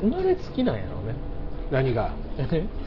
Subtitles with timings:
[0.00, 1.14] クズなんですか生まれつきなんやろね。
[1.70, 2.10] 何が？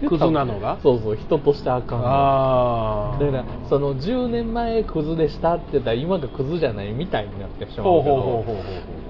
[0.09, 0.77] クズなのが？
[0.83, 1.99] そうそう人としてあかん。
[1.99, 8.15] のああだからその10年前クズでしたって言ったら今がクズじゃないみたいになってしまほううけど。
[8.15, 8.61] ほうほうほうほ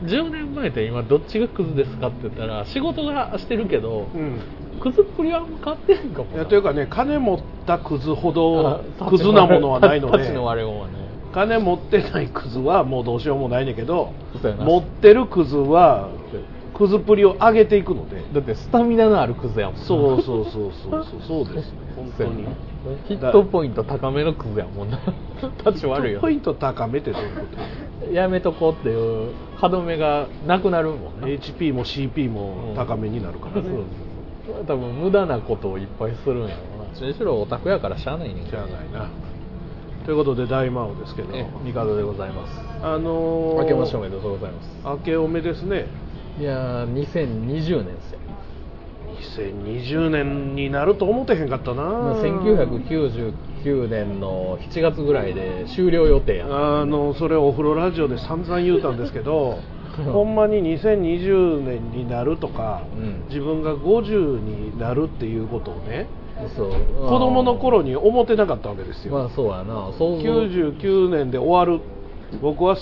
[0.04, 4.40] う10年前と今どっちがクズですかって言ったら仕事がしてるけど、うん。
[4.80, 10.18] クズっぷりは変わってないかもいやというかね金持ったクズほどあクズなものはないので。
[10.18, 10.34] ね。
[11.34, 14.14] 金持ってないクズはもうどうしようもないねんけど
[14.60, 16.10] 持ってるクズは
[16.74, 19.82] クズっぷりを上げていくのでだってスタミナのあるクズやもんな。
[19.86, 21.22] そうそうそうそうそう。
[21.22, 22.48] そうですね本当に。
[23.08, 25.00] ヒットポイント高めのクズやもんな。
[25.66, 26.20] 立ち悪いよ。
[26.22, 27.42] ポイント高めってどういうこ
[28.08, 28.12] と。
[28.12, 31.28] やめとこうっていう歯止めがなくなるもんな。
[31.28, 33.72] HP も CP も高めになるからね、そう
[34.56, 34.66] そう。
[34.66, 37.08] 多分無駄なことをいっぱいするんやろうな。
[37.08, 38.42] むしろオタクやからしゃあないね。
[38.42, 39.10] んけどじゃあないな。
[40.06, 41.30] ということで大魔王ですけど。
[41.34, 42.62] え帝でございます。
[42.82, 44.82] あのー、明けましておめでとうございます。
[44.84, 45.88] 明けおめですね
[46.40, 48.20] いやー2020年ですよ、
[49.46, 56.82] 2020年になると思ってへんかったな、まあ、1999年の7月ぐらいで終了予定や。
[56.82, 59.60] あのそれをお風呂ラジオで散々言うたんですけど
[60.12, 63.24] ほんまに2020年になるとか、うん。
[63.30, 66.08] 自分が50になるっていうことをね
[66.56, 66.70] そう。
[67.08, 69.92] 子供の頃に思ってなかったわけですよ、まあそうやな。
[69.98, 71.84] 想像99年で終わる。
[72.42, 72.76] 僕は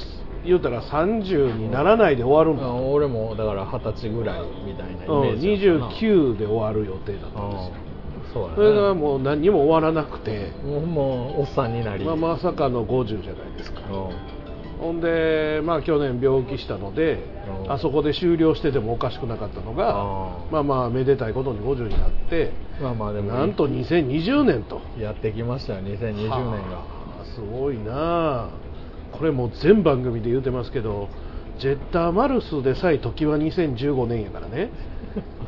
[0.45, 7.73] 言うたら30にならないで終わるあの、俺もだから二十歳ぐらいみたいなうん、イメージやったな29で終わる予定だったんですよ。
[7.85, 7.91] うん
[8.33, 12.05] そうやねそれがもう何にも終わらなくて、もうおっさんになり。
[12.05, 13.81] まあ、まさかの50じゃないですか。
[13.81, 14.41] うん。
[14.79, 17.19] ほんで、まあ、去年病気したので、
[17.65, 17.71] うん。
[17.71, 19.93] あそこで終了しててもおかしくなかったのが、
[20.51, 24.81] まあまあめでたいことに50になってまあまあでもなんと2020年と。
[24.97, 26.35] やってきましたよ2020年が。
[26.37, 28.49] はあすごいなあ
[29.11, 31.09] これもう全番組で言うてますけど
[31.59, 34.69] ジェッターマルスでさえ時は2015年やからね。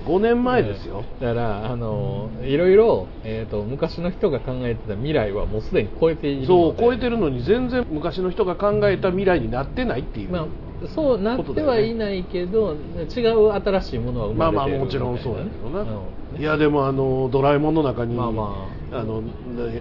[0.05, 10.45] 5年前ですよ、 だからあのいろいろ、えー、と昔の人が考えてた未来はもうすでに超えているそう超えてるのに全然昔の人が考えた未来になってないっていう、まあ、
[10.87, 12.75] そうなってはいないけど、
[13.15, 16.41] 違う新しいものは生まあまれてるまあもちろんそうやけどな、うん。
[16.41, 18.83] いやでもあのドラえもんの中にまあまあ。
[18.95, 19.23] あの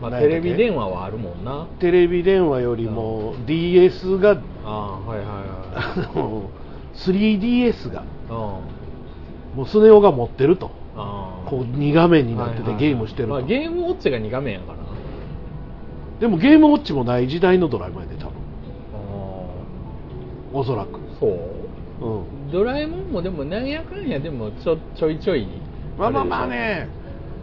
[0.01, 1.69] まあ、なテレビ電話話はあるもんな。
[1.81, 5.37] テレビ電話よりも DS がああはいはいはい。
[6.15, 6.51] あの
[6.95, 8.37] 3DS がうん。
[9.55, 10.71] もうスネ夫が持ってると。
[10.97, 14.85] ああこう2画面になっててゲームしてると、まあ、ゲームウォッチが2画面やからな。
[16.21, 18.32] でもゲームウォッチもない時代のドラえもんやで多分。
[18.32, 18.32] あ
[20.53, 20.97] おそらく。
[20.97, 22.05] あそう。
[22.05, 22.51] うん。
[22.53, 25.47] ドラえもんもでもなんやかんやでもちょちょいちょい
[25.99, 26.89] まあまあまあね。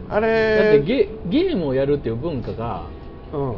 [0.08, 2.84] あだっれてゲゲームをやるっていう文化が
[3.32, 3.54] うん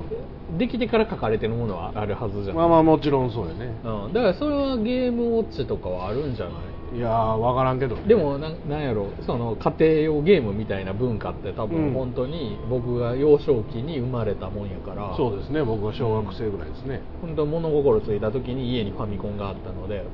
[0.59, 3.75] できてから書かれてるものはあるはずじゃん、まあまあもちろんそうやね。
[3.85, 6.99] うん、だからそれはゲームウォッチとかはあるんじゃない？
[6.99, 8.03] いやー分からんけどね。
[8.07, 9.07] でもなんなんやろ？
[9.25, 11.71] その家庭用ゲームみたいな文化って多うん。
[11.71, 15.63] 分本当に僕が幼少期に生まれたもんやから、そうですね。
[15.63, 20.05] 僕は小学生ぐらいですね、本当物心ついた時に家にファミコンがあったので。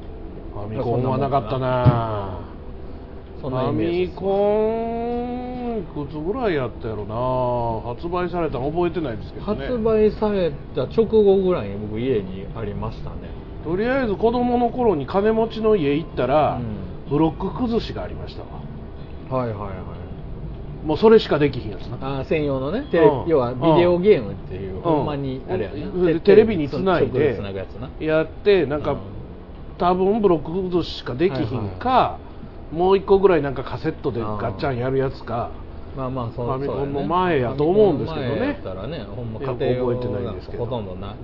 [0.54, 2.57] ファミコンはなかったな
[3.40, 7.94] そんなイメージファミですコンいくつぐらいやったやろな。
[7.94, 9.66] 発売されたの覚えてないですけどね。
[9.66, 13.30] 発売された直後ぐらいに僕家にありましたね。
[13.64, 17.10] とりあえず子供の頃に金持ちの家行ったら、うん。
[17.10, 19.42] ブロック崩しがありましたわ。
[19.42, 20.86] はいはいはい。
[20.86, 22.18] もうそれしかできひんやつな。
[22.18, 22.80] あー専用のね。
[22.80, 23.28] うん。
[23.28, 24.82] 要はビデオゲームっていう、うん。
[24.82, 26.04] ほんまにあれやうん。
[26.04, 27.40] な、でテレビにつないで
[28.00, 28.98] やってなんか、うん。
[29.78, 32.18] 多分ブロック崩ししかできひんか、
[32.72, 35.50] もう一個ぐらいなんかカセットでガッチャンやるやつか。
[35.96, 38.98] まあまあそうファミコンの前やと思うんですけどね。
[38.98, 40.64] ねほんま家庭用覚えてないんですけど。
[40.64, 41.16] ほとんどなない。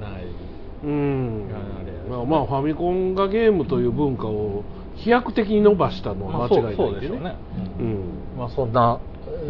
[0.84, 1.48] うん。
[2.10, 4.64] まあ、まあファミコンがゲームという文化を
[4.96, 7.36] 飛躍的に伸ばしたのは間違いないんでね,、まあね。
[7.78, 7.98] うん。
[8.38, 8.98] まあそんな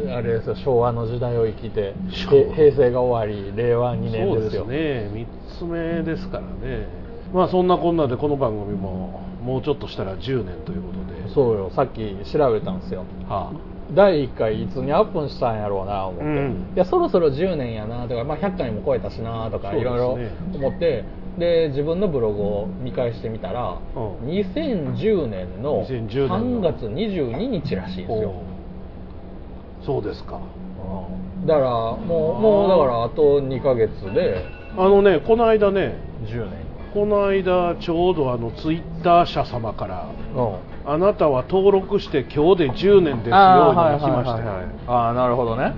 [0.09, 5.11] あれですよ昭和の時代を生きて平成が終わり令和2年そうですよね。
[5.13, 5.27] 3
[5.59, 6.89] つ目ですからね。
[7.33, 13.05] まあそんなこんなでこの番組ももうちょっとしたら10年ということでそうよさっき調べたんですよ。
[13.29, 13.53] は
[13.93, 16.73] 第1回いつにアップしたんやろうな思って、うん。
[16.75, 20.19] いやそろそろ10年やなとか、まあ、100回も超えたしなとかいろいろ
[20.55, 21.05] 思って。
[21.39, 24.29] で自分のブログを見返してみたら、うん。
[24.29, 26.73] 2010年の2010年の。
[26.73, 28.35] 3月22日らしいんあですよ、
[29.85, 30.41] そうですか。
[31.41, 31.47] うん。
[31.47, 34.45] だからもうもうだからあと2ヶ月で。
[34.77, 35.97] あのねこの間ね
[36.27, 36.65] 10年。
[36.95, 40.07] この間ちょうどあのツイッター社様から
[40.37, 44.47] うんあなたは登録して今日で10年ですよあーにはいはい来ましたよ。
[44.47, 45.73] はいはいああなるほどね。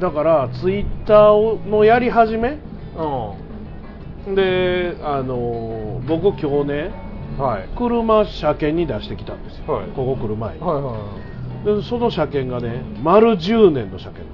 [0.00, 2.58] だからツイッターのやり始め？
[2.96, 4.34] うん。
[4.34, 6.90] であの僕今日ね
[7.38, 7.68] はい。
[7.76, 9.88] 車車検に出してきたんですよ、はい。
[9.88, 11.24] ここ来る前に、はいはい
[11.64, 14.26] でその車検がね丸10年の車検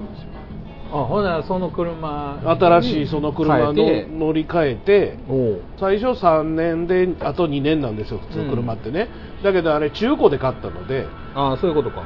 [0.93, 4.11] あほんならその車新しいその車の変えて。
[4.11, 5.61] 乗り換えておう。
[5.79, 9.09] 最初3年であと2年なんですよ普通車ってね、
[9.43, 12.03] だけどあれ中古で買ったのでああそういうことか。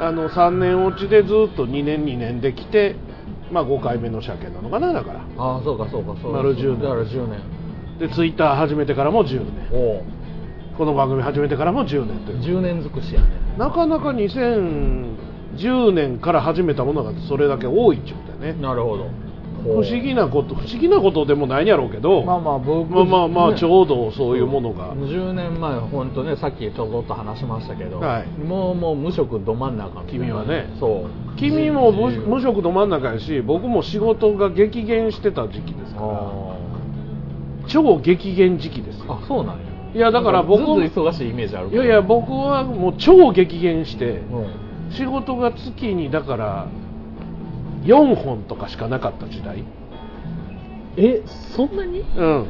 [0.00, 2.94] あの3年落ちでずっと2年2年できて
[3.50, 5.20] まあ5回目の車検なのかなだから。
[5.36, 6.38] ああそうかそうかそうか。
[6.38, 6.82] 丸10年。
[6.82, 7.40] だから10年。
[7.98, 9.68] でツイッター始めてからも10年。
[9.72, 10.02] おう。
[10.76, 12.40] この番組始めてからも10年という。
[12.40, 13.26] 10年尽くしやね。
[13.58, 14.12] なかなか
[15.58, 18.60] 2010年から始めたものがそれだけ多いっちゅうだよね。
[18.60, 19.10] なるほど。
[19.62, 24.94] 不思議なこと不思議なことでもないんやろうけどまあまあ僕まあまあまあねちょうどそういうものが。
[24.96, 28.44] 10年前本当ねさっきちょこっと話しましたけど、はい。
[28.46, 30.70] もうもう無職ど真ん中君はね。
[30.78, 31.36] そう。
[31.36, 36.08] 君も無職ど真ん中やし僕も仕事が激減してた時期ですから。
[36.08, 36.58] あ
[37.66, 39.54] 超激減時期ですあそうなんや。
[39.94, 46.68] いやだから僕ずっと忙しいイメージあるいやいや僕はもう超激減してうん仕事が月にだから
[47.84, 49.64] 4本とかしかなかった時代。
[50.96, 51.22] え
[51.54, 52.00] そんなに？
[52.00, 52.46] うん。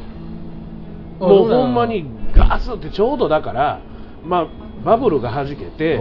[1.21, 3.81] あもうほんまにガスってちょうどだから
[4.25, 4.47] まあ
[4.85, 6.01] バブルがはじけて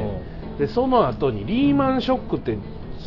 [0.59, 2.57] でその後にリーマンショックって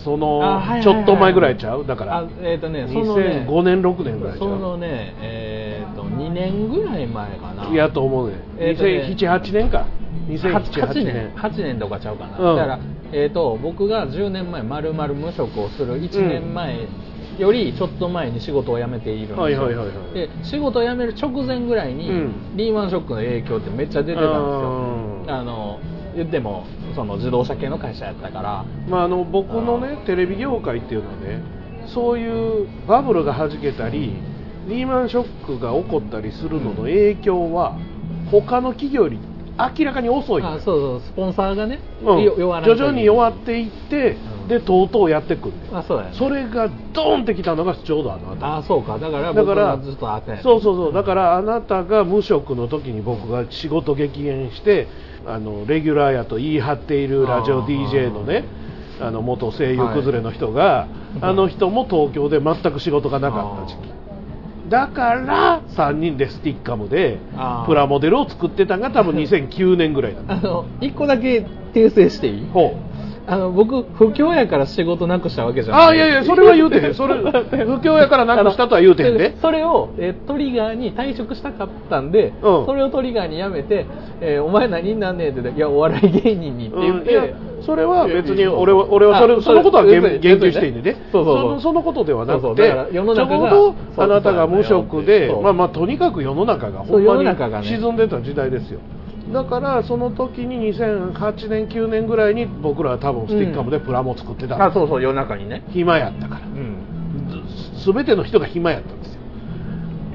[0.05, 1.87] そのちょっと前ぐらいちゃう？
[1.87, 7.69] だからあえっ、とねそのね2005年6年ぐらいちゃそうのねえっ、と2年ぐらい前かな。
[7.69, 9.87] いやと思うねえーとね2007、8年か。
[10.29, 11.05] 8 2007、8年。
[11.05, 12.57] 年8年とかちゃうかな、うん。
[12.57, 12.79] だから、
[13.13, 16.89] えー、と僕が10年前まるまる無職をする1年前
[17.39, 19.69] よりちょっと前に仕事を辞めているんですよ、
[20.13, 22.57] で仕事を辞める直前ぐらいに、うん。
[22.57, 25.25] リーマンショックの影響ってめっちゃ出てたんですよ。
[25.25, 25.81] うんあの
[26.17, 26.67] 言っても
[26.97, 28.65] その自動車系の会社やったから。
[28.89, 31.41] まあ、あの僕のねテレビ業界っていうのはね
[31.87, 34.17] そういうバブルがはじけたり
[34.69, 37.79] リーマンショックが起こったりするのの影響は
[38.31, 39.19] 他の企業より
[39.79, 42.23] 明らかに遅いあそうそうスポンサーがね、うん。
[42.23, 44.49] よ弱ら徐々に弱っていって、うん。
[44.49, 46.17] でとうとうやってくんであそうだよね。
[46.17, 48.99] それがドーンってきたのがちょうどあの後あそうか。
[48.99, 50.93] だからだからずっと当てそうそうそう。
[50.93, 54.89] だからあなたが無職の時に僕が仕事激減して
[55.27, 58.45] あのレギュラーやと言い張っているラジオ DJ のね
[59.01, 60.87] あの元声優崩れの人が、
[61.23, 64.00] あの人も東京で全く仕事がなかった時期
[64.71, 67.19] だから3人でスティッカムで
[67.67, 70.35] プラモデルを作ってたのが多分 2009年ぐらいだった。
[70.35, 72.47] あの一個だけ訂正していい？
[72.53, 72.90] ほう
[73.31, 75.89] あの僕不況やから仕事なくしたわけじゃない。
[75.91, 77.29] あいやいやそれは言うてへん それ不
[77.77, 79.37] 況やからなくしたとは言うてへんで。
[79.41, 82.67] それを、えートリガーに退職したかったんで、うん。
[82.67, 83.87] それをトリガーに辞めて、
[84.21, 87.63] えーお前何になんねんって言っていやお笑い芸人にって言って、うん。
[87.63, 90.97] それは別に俺は俺はそれあそのことは言及していいんでね。
[91.13, 91.53] そうそうそう。
[91.53, 98.81] のそのことではなくてだから世の中がちょうどあなたが無職でまあまあとにかく世の中がほんまに沈んでた時代ですよ
[99.33, 106.47] だからその時に2008年9年ぐらいに僕らは多分スティッカムでプラモ作ってた、あそうそう夜中にね、暇やったから。
[106.47, 107.37] うん、
[107.77, 109.21] ず全ての人が暇やったんですよ。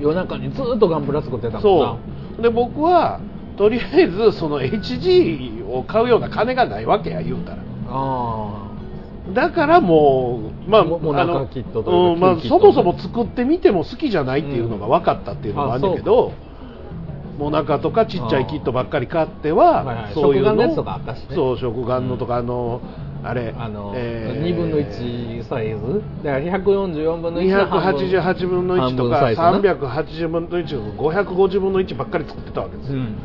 [0.02, 1.62] 夜中にずっとガンプラ作ってたもんな。
[1.62, 2.00] そ
[2.40, 2.42] う。
[2.42, 3.22] で僕は
[3.58, 7.63] とりあえずその HG を買うような金がないわけや言うたら。
[7.88, 8.66] あ
[9.34, 11.13] だからもう、まあ、ももう
[12.13, 16.34] うんまあ、そもそも作ってみても好きじゃないっていうのが分かったっていうのがあるんだけど、
[17.38, 20.13] モナカとかちっちゃいキットばっかり買っては、はいはい。
[20.13, 20.51] そういうの。
[20.51, 21.36] 食玩のとかあったしね。
[21.36, 22.82] そう食玩のとか、あの
[23.24, 24.46] あれあの、えー。
[24.46, 26.04] 2分の1サイズ。
[26.24, 29.51] だから144分の1の半分288分の1とか半分サイズな。
[29.51, 33.15] 380分の1とか550分の1ばっかり作ってたわけですよ、うん。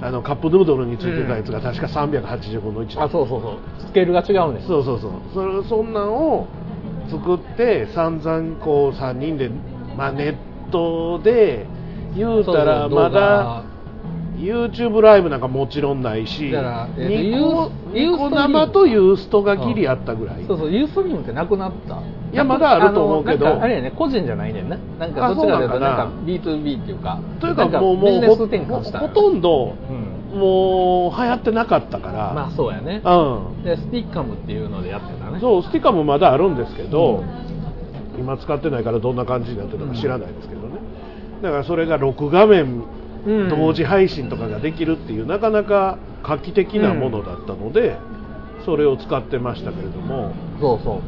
[0.00, 3.58] あのカップヌードルについてたやつが確か380分の1あそうそうそう。
[3.86, 4.66] スケールが違うねん。
[4.66, 5.12] そうそうそう。
[5.34, 6.46] それそんなんを
[7.10, 9.50] 作って散々こう3人で、
[9.96, 10.36] まあ、ネッ
[10.70, 11.66] トで
[12.16, 13.64] 言うたらまだ
[14.36, 22.00] YouTube ライブなんかもちろんないしだからえーとニコユーニコ生とユーストがギリあったぐらい、そうそうユーストリームってなくなった。
[22.32, 23.46] いやまだあると思うけど。
[23.46, 24.78] あのなんかあれやね個人じゃないねんな。
[24.98, 26.04] なんかあどっちかというとなんかな。
[26.04, 27.20] なんか B2B っていうか。
[27.40, 28.98] というかなんもうもうビジネス転換した。
[29.00, 29.76] ほほとんど
[30.32, 30.40] うん。
[30.40, 33.02] もう流行ってなかったから、まあそうやね。
[33.04, 33.62] うん。
[33.62, 35.38] でスティッカムっていうのでやってたね。
[35.40, 37.52] そうスティカもまだあるんですけど、うん。
[38.18, 40.71] 今使ってないからどんな感じになってるのか知らないですけどね、
[41.42, 42.84] だからそれが6画面
[43.26, 43.48] うん。
[43.48, 47.96] 同時配信とかができるっていうなかなか画期的なものだったので、
[48.64, 51.00] それを使ってましたけれども、そうそ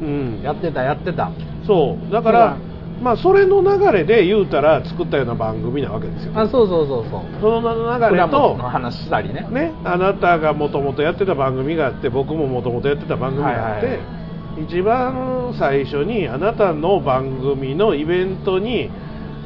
[0.00, 0.04] う。
[0.04, 1.30] うん、やってたやってた。
[1.66, 2.12] そう。
[2.12, 2.56] だから、
[3.02, 6.32] まあ、それの流れで言うたら作ったような番組なわけですよ。
[6.34, 7.22] あそうそうそうそう。
[7.40, 9.46] その流れとの話したりね。
[9.50, 14.64] ね、あなたがもともとやってた番組があって僕ももともとやってた番組があって、はいはい。
[14.64, 18.90] 一番最初にあなたの番組のイベントに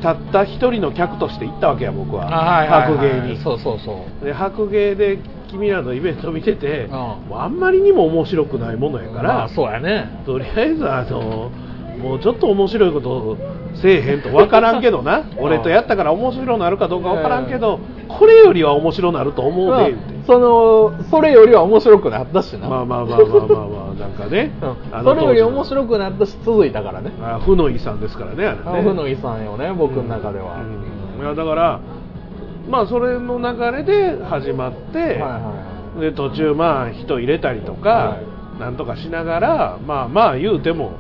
[0.05, 2.29] たった一人の客として行ったわけや僕は。
[2.69, 3.43] 白芸に。
[3.43, 4.25] そうそうそう。
[4.25, 5.19] で白芸で
[5.49, 10.23] 君らのイベント見てて、うあんまりにも面白くないものやから、まあそうやね。
[10.27, 11.51] とりあえずあの
[12.05, 13.39] もうちょっと面白いこと
[13.81, 15.25] せえへんと分からんけどな。
[15.41, 22.69] 俺とやったから面白なるかどうか分からんけど、これよりは面白なると思うまあで言うて、そのそれよりは面白くなったしな。
[22.69, 23.45] まあまあまあまあまあま
[23.97, 24.53] あなんかね、
[24.95, 25.05] うん。
[25.05, 27.11] それより面白くなったし続いたからね。
[27.23, 28.91] あ負の遺産ですからねあれね。
[28.91, 30.57] ふのいさんよね僕の中では、
[31.19, 31.25] うん。
[31.25, 31.81] いやだから
[32.71, 38.17] まあそれの流れで始まって、はいはいはで途中まあ人入れたりとか、は
[38.59, 40.93] なんとかしながらまあまあ言うても、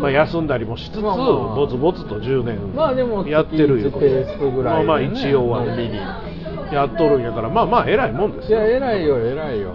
[0.00, 1.26] まあ、休んだりもしつつ、まあまあ。
[1.54, 4.62] ぼつぼつと10い年まあでもやってるよ月1ペースぐらいでね。
[4.62, 5.96] まあまあ一応はのんびり
[6.72, 8.58] やっとるんやからまあまあ偉いもんですよ。
[8.58, 9.74] いや偉いよ偉いよ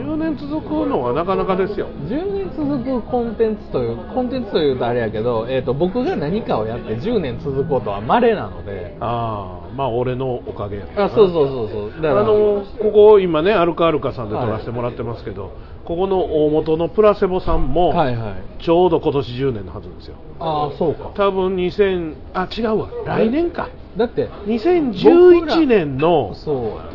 [0.00, 1.88] 10年続くのはなかなかですよ。
[2.06, 8.96] 10年続くコンテンツというコンテンツというとあれやけど、えー、と僕が何かをやって10年続くことは稀なので。
[9.00, 12.02] ああまあ俺のおかげやあそうそうそうそう。
[12.02, 15.52] だからあのここ今ねアルカアルカさんで撮らせてもらってますけど、
[15.84, 18.62] ここの大元のプラセボさんも、はいはい。
[18.62, 20.16] ちょうど今年10年のはずですよ。
[20.40, 21.12] ああそうか。
[21.14, 22.88] 多分2000あ違うわ。
[23.06, 23.68] 来年か。
[23.96, 26.90] だって2011年のそうや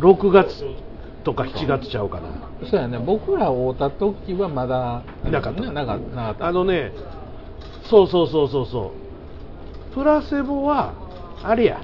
[0.00, 0.64] 6月
[1.24, 2.28] とか7月ちゃうかな。
[2.70, 2.98] そうやね。
[2.98, 5.60] 僕ら会うた時はまだなかった。
[5.62, 6.46] ねなかなかった。
[6.46, 6.92] あのね
[7.90, 8.92] そうそうそうそうそ
[9.90, 9.94] う。
[9.94, 10.94] プラセボは
[11.42, 11.80] あれや。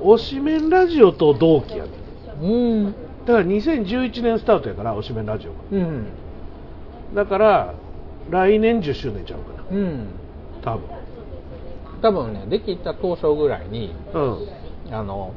[0.00, 1.90] 推しメンラジオと同期やね。
[2.40, 2.92] うん。
[3.26, 5.58] だから2011年スタートやから推しメンラジオが。
[5.72, 6.06] うん。
[7.14, 7.74] だから
[8.30, 9.68] 来年10周年ちゃうかな。
[9.70, 10.06] うん。
[10.62, 10.82] 多分。
[12.00, 14.48] 多分ねできた当初ぐらいにうん。
[14.90, 15.32] あの、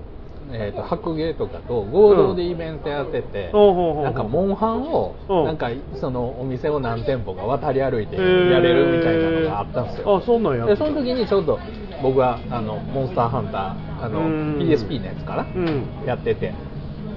[0.53, 4.03] えー、と白芸とかと合同でイベントやってて、ほうほうほうほう。
[4.03, 5.45] なんかモンハンを、うん。
[5.45, 10.17] なんかそのお店を何店舗か渡り歩いてやれるみたいなのがあったんですよ。
[10.17, 10.65] あそんなんや。
[10.65, 11.59] でその時にちょうど
[12.01, 14.57] 僕はあのモンスターハンターあのうん。
[14.59, 15.85] PSP のやつかな、うん。
[16.05, 16.53] やってて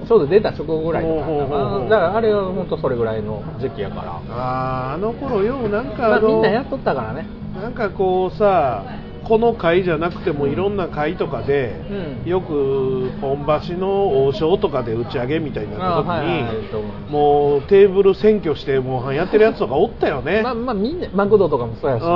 [0.07, 1.21] ちょうど出た直後ぐらいとか
[1.89, 7.25] だからあれは本当それぐらいの時期やから、あーあの頃ようなんかまあ、みんなやっとったからね。
[7.55, 8.83] なんかこうさ
[9.27, 11.81] この会じゃなくてもいろんな会とかで、
[12.23, 12.29] うん。
[12.29, 22.11] よくポン橋の王将とかで打ち上げみたいになった時に、あはいはいもうテーブル占拠してモンハンやってるやつとかおったよね、まあまあみんなマクドとかもそうやしね、う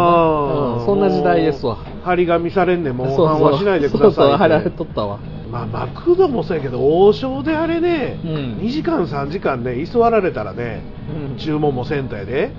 [0.83, 1.77] んそんな時代ですわ。
[2.03, 3.17] 張り紙されんねん モンそう。
[3.17, 5.19] そうハンはしないでくだそうそうさい払ってっとったわ。
[5.51, 8.31] まあ、マクドもそうやけど王将であれね、うん。
[8.61, 10.83] 2時間3時間ね居座られたらね、
[11.31, 11.37] うん。
[11.37, 12.51] 注文もセンターやで。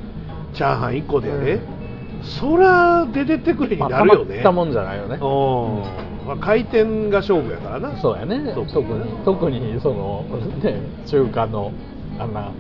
[0.52, 1.60] チャーハン1個でやで、
[2.22, 5.16] そら出てってくれにまあなるよね、たまったもんじゃないよね。
[5.16, 6.26] うん。
[6.26, 7.96] まあ、回転が勝負やからな。
[8.00, 8.52] そうやね。
[8.54, 10.24] 特に特にその
[10.62, 11.72] ね中華の
[12.18, 12.52] あんな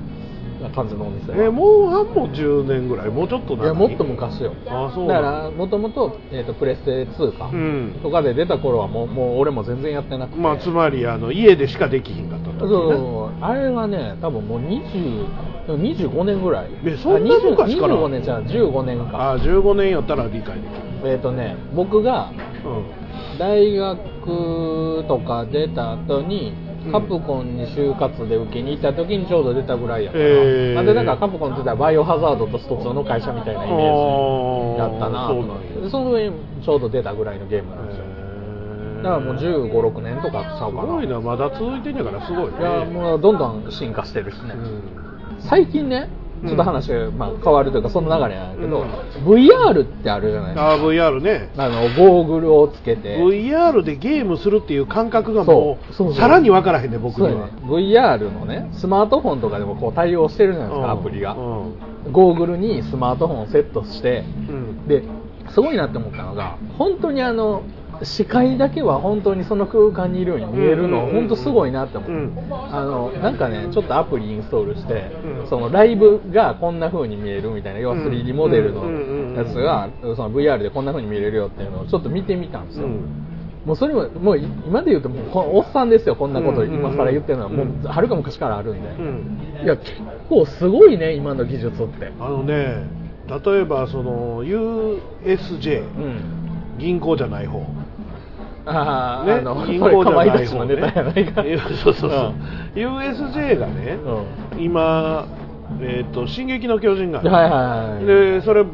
[0.68, 1.44] 感じのお店は。
[1.44, 3.08] えモンハンも10年ぐらい。
[3.08, 4.52] もうちょっとないやもっと昔よ。
[4.68, 5.14] あそうだ。
[5.14, 7.98] からもともと,、えー、とプレステ2か、うん。
[8.02, 10.40] とかで出た頃はもうもう俺も全然やってなくて。
[10.40, 13.44] まあつまりあの家でしかできひんかったそうそうそう。
[13.44, 15.26] あれがね多分もう20
[15.68, 16.66] 25年ぐらい。
[16.84, 19.32] えそんなあ20昔から？25年じゃあ15年か。
[19.32, 20.54] あ15年やったら理解でき
[21.04, 21.12] る。
[21.12, 22.30] えっ、とね僕が
[22.64, 23.00] うん。
[23.38, 30.74] 大学とか出た後にうんカプコンに就活で受けに行った時にちょうど出たぐらいやから、へー。
[30.74, 35.28] なんでだからカプコンって言ったらバイオハザードとスト2の会社みたいなイメージだったな。
[35.28, 35.80] そうなんや。
[35.82, 38.04] でその上にちょうど出たぐらいのゲームなんですよ。
[39.02, 40.82] だからもう1 5 6年とかちゃうかな。
[40.82, 41.20] すごいな。
[41.20, 42.58] まだ続いてんやからすごいね。
[42.60, 45.42] いやもうどんどん進化してるしね、うん。
[45.48, 46.08] 最近ね
[46.42, 48.90] ちょっと話が、まあ、変わるというかその流れなんだけど、うん。
[49.26, 50.70] VR ってあるじゃないですか。
[50.72, 51.50] あー VR ね。
[51.56, 53.18] あのゴーグルをつけて。
[53.18, 56.14] VR でゲームするっていう感覚がもそう。
[56.14, 57.46] さらに分からへんね僕には。
[57.46, 57.52] ね。
[57.64, 61.38] VR のねスマートフォンとかでもこう対応してるじゃないですか、アプリが、う
[62.08, 62.12] ん。
[62.12, 64.24] ゴーグルにスマートフォンをセットして。
[64.48, 64.88] うん。
[64.88, 65.02] で
[65.50, 67.62] すごいなって思ったのが本当にあの
[68.02, 72.36] 視界だけは本当にその空間にいるように見えるの本当すごいなって思う、うん。
[72.50, 78.84] あのなんかねちょっとアプリインストールして、うんそのライブがこんな風に見えるみたいな要は 3D モデルの
[79.36, 83.62] やつがその VR でこんな風に見れるよっていうのをちょっと見てみたんですよ、うん。
[83.64, 89.64] もうそれももう今で言うともうおっさんですよこんなことうん今更言ってるのはもうんうはるか昔からあるんで、うん。
[89.64, 89.92] いや結
[90.28, 92.12] 構すごいね今の技術って。
[92.20, 92.86] あのね
[93.28, 96.40] 例えばその USJ うん。
[96.78, 97.60] 銀行じゃない方
[98.66, 100.92] ああ、ね銀行じゃない方ね。
[101.82, 102.34] そうそうそう、ん。
[102.74, 105.26] USJ がね、う今
[105.80, 107.52] えーと「進撃の巨人」がある、はいはい
[107.96, 108.04] はい。
[108.06, 108.64] でそれ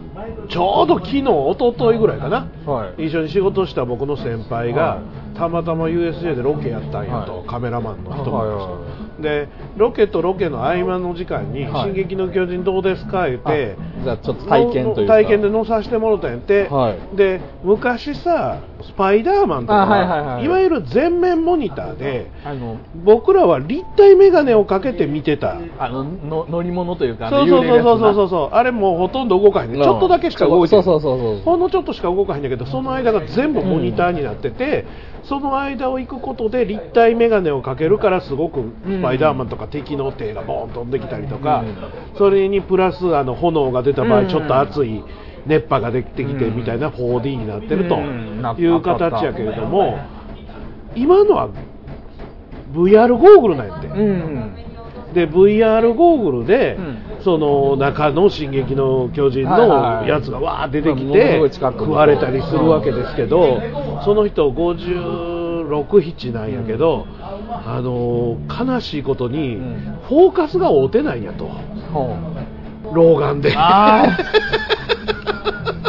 [0.48, 3.06] ちょうど昨日一昨日ぐらいかな、はい。
[3.06, 4.98] 一緒に仕事した僕の先輩が、は
[5.36, 7.46] たまたま USJ でロケやったんやと、はい。
[7.46, 8.80] カメラマンの人はいは
[9.20, 9.48] いで
[9.78, 11.84] ロケとロケの合間の時間に「はい。
[11.84, 15.14] 進撃の巨人どうですか?」言ってあじゃあちょっと体験というか。
[15.14, 27.66] 体験で乗させてもらったんやって、はいで昔さスパイダーマンとかあはいはいわゆる全面モニターであの僕らは立体メガネをかけて見てたあのの乗り物というかそうそう。
[27.66, 28.54] そうそうそううそう。
[28.54, 34.86] あれもうほとんど動かへんねちょっとだけしか動いてないそうそうそうそうほんのちょっとしか動かへんだけどその間が全部モニターになってて、
[35.24, 41.76] その間を行くことで立体メガネをかけるからすごくスパイダーマンとか敵の手がボーン飛んできたりとか、うん。
[42.18, 44.26] それにプラスあの炎が出た場うん。
[44.26, 45.02] 合ちょっと熱い
[45.46, 47.96] 熱波ができてきてみたいな 4D になってると
[48.60, 49.98] いう形やけれども
[50.94, 51.50] 今のは
[52.70, 53.86] VR ゴーグルなんやって。
[53.86, 54.65] うん
[55.16, 56.98] で VR ゴーグルで、うん。
[57.24, 63.60] その中の「進撃の巨人」のやつがわー出てきて食われたりするわけですけど
[64.04, 67.06] その人567なんやけど、
[67.66, 69.98] あのー悲しいことにうん。
[70.08, 71.50] フォーカスが合うてないんやと。
[72.92, 73.54] 老眼で。
[73.56, 74.16] あ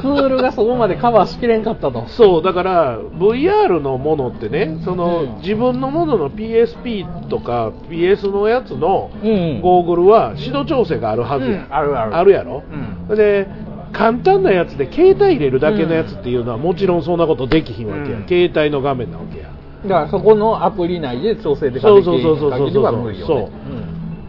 [0.01, 2.07] プールがそこまでカバーしきれんかったと。
[2.09, 5.35] そうだから VR のものってねその、うん。
[5.41, 9.61] 自分のものの PSP とか PS のやつのうん。
[9.61, 11.45] ゴーグルは指導調整があるはず。
[11.45, 11.73] や、うん。
[11.73, 12.15] あるある。
[12.15, 12.63] あるやろ、
[13.09, 13.15] うん。
[13.15, 13.47] で
[13.93, 18.27] 簡単なやつで携帯入れるだけのやつっていうのはもちろんそんなことできひんわけや、うん。
[18.27, 19.49] 携帯の画面なわけや。
[19.83, 23.51] だからそこのアプリ内で調整できそうそうそうそうそう限りは無理よね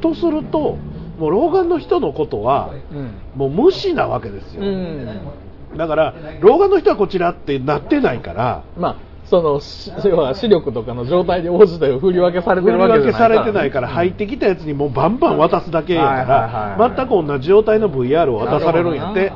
[0.00, 0.76] とすると
[1.18, 3.14] もう老眼の人のことはうん。
[3.34, 5.08] もう無視なわけですよ、うん
[5.76, 19.32] だから老眼の人はこちらってなってないからまあそのし要は視力とかの状態に応じて振り分けされて振りるわけじゃない分けされてないから入ってきたやつにもうバンバン渡すだけやから全く同じ状態の VR を渡されるんやって。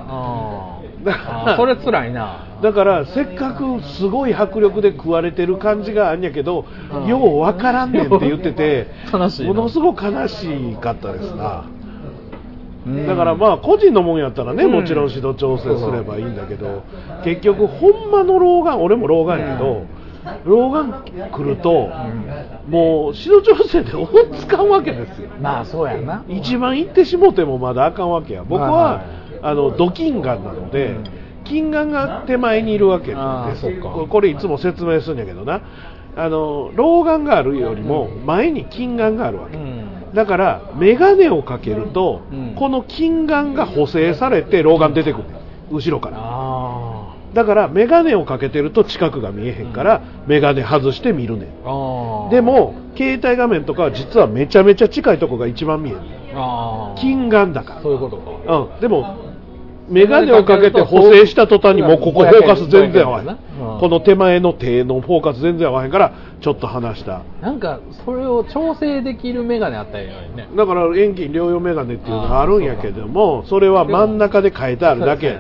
[1.57, 2.61] それ辛いな。
[2.63, 7.07] だからせっかくすごい迫力で食われてる感じがあんやけど、うん。
[7.09, 9.49] ようわからんねんって言ってて 悲しいな。
[9.49, 11.82] ものすごく悲しかったですな、うん
[13.07, 14.73] だからまあ個人のもんやったらね、うん。
[14.73, 16.83] もちろん指導調整すればいいんだけど、
[17.25, 19.87] 結局ほんまの老眼俺も老眼やけど、
[20.45, 21.89] 老眼来ると、
[22.69, 24.09] もう指導調整で追っ
[24.41, 25.31] つかんわけですよ。
[25.41, 26.25] まあそうやな。
[26.29, 28.43] 一番行ってしもてもまだあかんわけや。
[28.43, 29.03] 僕は、
[29.43, 31.05] あのド近眼なので、うん。
[31.45, 33.81] 近眼が手前にいるわけです。
[33.81, 35.61] ここれいつも説明するんやけどな。
[36.15, 42.55] あの老眼があるよりも前に近眼があるわけ、うんだから眼鏡をかけると、うん。
[42.55, 45.25] この近眼が補正されて老眼出てくる。
[45.71, 46.19] 後ろから。
[46.21, 51.49] あだから眼鏡をかけてると近くが見えへんから眼鏡外して見るねん。
[52.31, 56.01] でも携帯画面とかは実はめちゃめちゃ近いとこが一番見える。
[56.99, 57.83] 近眼だから。
[57.83, 58.73] そういうことか。
[58.75, 59.32] うん、でも、
[59.89, 63.29] 眼鏡をかけて補正した途端にもうここフォーカス全然合わへん。
[63.29, 63.37] うん。
[63.81, 67.23] この手前の手のフォーカス全然合わへんから、ちょっと離した。
[67.41, 70.49] なんかそれを調整できるメガネあったらいいのにね。
[70.57, 75.39] だから遠近療養眼鏡っていうのがあるんやけども、それは真ん中で変えてあるだけ。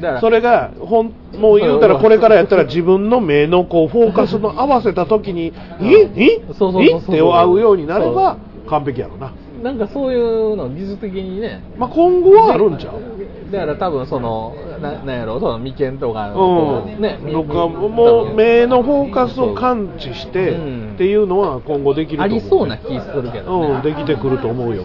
[0.00, 5.86] やそれがほんもう言うたらこれからやったら自分の目のこうフォーカスの合わせた時に「うん。
[5.86, 6.10] え？
[6.16, 6.24] え？
[6.24, 6.36] え？
[6.38, 8.36] って合うようになれば
[8.68, 9.32] 完璧やろな、
[9.64, 11.62] なんかそういうの技術的にね。
[11.78, 13.50] まあ、今後はあるんちゃう？
[13.50, 17.00] だから多分そのななんやろその眉間とかうん。
[17.00, 20.94] ね僕はもう目のフォーカスを感知してうん。
[20.96, 22.40] っていうのは今後できるとあ思う。
[22.40, 24.84] りそうな気するけどね、うんできてくると思うよ。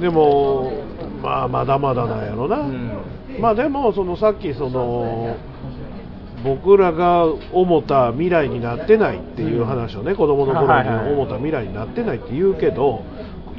[0.00, 0.72] でも
[1.22, 2.90] まあまだまだなんやろな、うん。
[3.38, 5.36] まあでもそのさっきその
[6.42, 13.02] 僕らが思った未来になってないっていう話をね、子供の頃に思った未来になってないって言うけど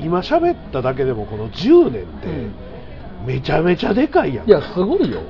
[0.01, 2.27] 今喋っただけでもこの10年って
[3.25, 5.21] めちゃめちゃでかいやんいやすごいよ。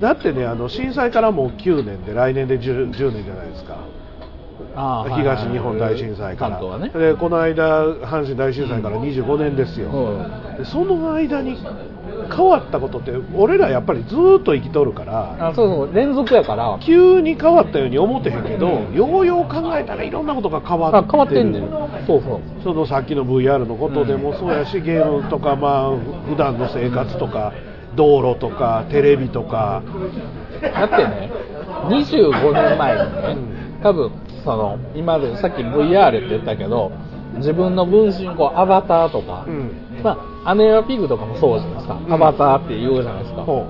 [0.00, 3.86] だってねあの震災からもう9年で来年で 10, 10年じゃないですか
[4.74, 6.90] 東日本大震災から、関東はね。
[6.90, 10.56] でこの間阪神大震災から25年ですよ、うん。
[10.58, 16.78] でその間に変わったことって俺らやっぱりずーっと生きとるからあそうそう連続やから。
[16.80, 18.94] 急に変わったように思ってへんけど、うん。
[18.94, 21.62] ようよう考えたらいろんなことが変わってあ変わってんねん。
[22.06, 22.40] そうそう。
[22.62, 25.96] そのさっきの VR のことでもそうやし、ゲームとかまあ
[26.28, 27.52] 普段の生活とか
[27.96, 29.82] 道路とかテレビとか。
[30.62, 31.30] だってね
[31.88, 33.12] 25年前に
[33.46, 34.12] ね多分
[34.44, 36.92] その今でさっき VR って言ったけど
[37.36, 39.90] 自分の分身こうアバターとかうん。
[40.02, 42.12] まあ、アメラピグとかもそうじゃないですか、うん。
[42.12, 43.66] アバターって言うじゃないですか、ほ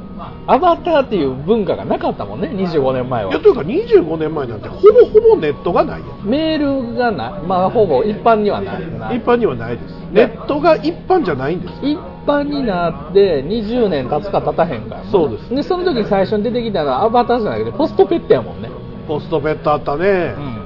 [0.46, 3.30] アバターっていう文化がなかったもんね、25年前は。
[3.30, 3.40] ういや。
[3.40, 8.98] というか25年前なんてほぼほぼネットがないメールがない、まあ、ほぼ一般にはない。
[8.98, 9.94] な一般にはないです。
[10.12, 11.74] ネットが一般じゃないんです。
[11.82, 15.54] 一般になって20年経つか経たへんかねそうです。
[15.54, 18.70] でその時に最初に出てきたのはアバターじゃなくてポストペットやもんね。
[19.08, 20.34] ポストペットあったね。
[20.36, 20.59] う、ん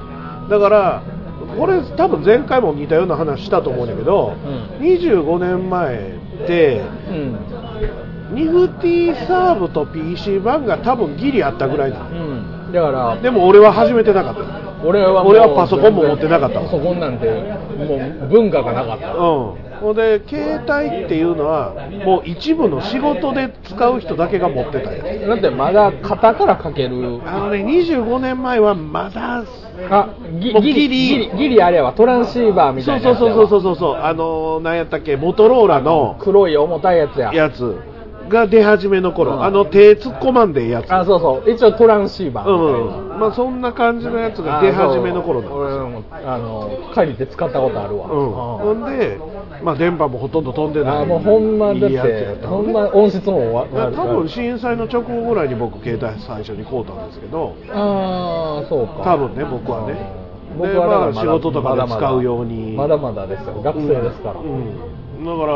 [0.49, 1.03] だから
[1.57, 4.33] これ多分前回も似たような話したと思うんだけど、
[4.79, 7.37] う25年前ってうん。
[8.33, 12.09] ニフティサーブと PC 版が多分ギリあったぐらいなの。
[12.09, 12.71] うん。
[12.71, 14.85] だからでも俺は始めてなかった。
[14.85, 16.65] 俺は俺はパソコンも持ってなかったわ。
[16.65, 19.13] パソコンなんてもう文化がなかった。
[19.13, 21.73] うんほんで携帯っていうのは
[22.05, 27.21] もう一部の仕事で使う人だけが持ってたやつだってまだ型からかける？
[27.25, 29.43] あのね25年前はまだ
[29.89, 31.07] あギギリギリ。
[31.07, 33.37] ギリギリあれはトランシーバーみたそそういうなやつやわ。
[33.37, 35.15] そうそうそうそうあのー何やったっけ？
[35.17, 37.33] モトローラの黒い重たいやつや。
[37.33, 37.75] やつ。
[38.27, 39.43] が出始めの頃、うん。
[39.43, 40.91] あの手突っ込まんでええやつ。
[40.91, 41.51] あそうそう。
[41.51, 43.19] 一応トランシーバーうんうん。
[43.19, 49.19] まあそんな感じのやつが出始めの頃なんです俺もあの借りて使ったことあるわ、うん、ほんで、
[49.63, 51.03] まあ、電波もほとんど飛んでない。
[51.03, 57.55] あもうほんまだってほんま音質も多分震災の直後ぐらいに僕携帯最初に買うたんですけど。
[57.71, 59.03] ああそうか。
[59.03, 60.25] 多分ね僕はね。
[60.57, 62.73] まあ仕事とかで使うように。
[62.73, 63.61] まだまだですよ。
[63.61, 65.25] 学生ですから、うん。
[65.25, 65.53] だから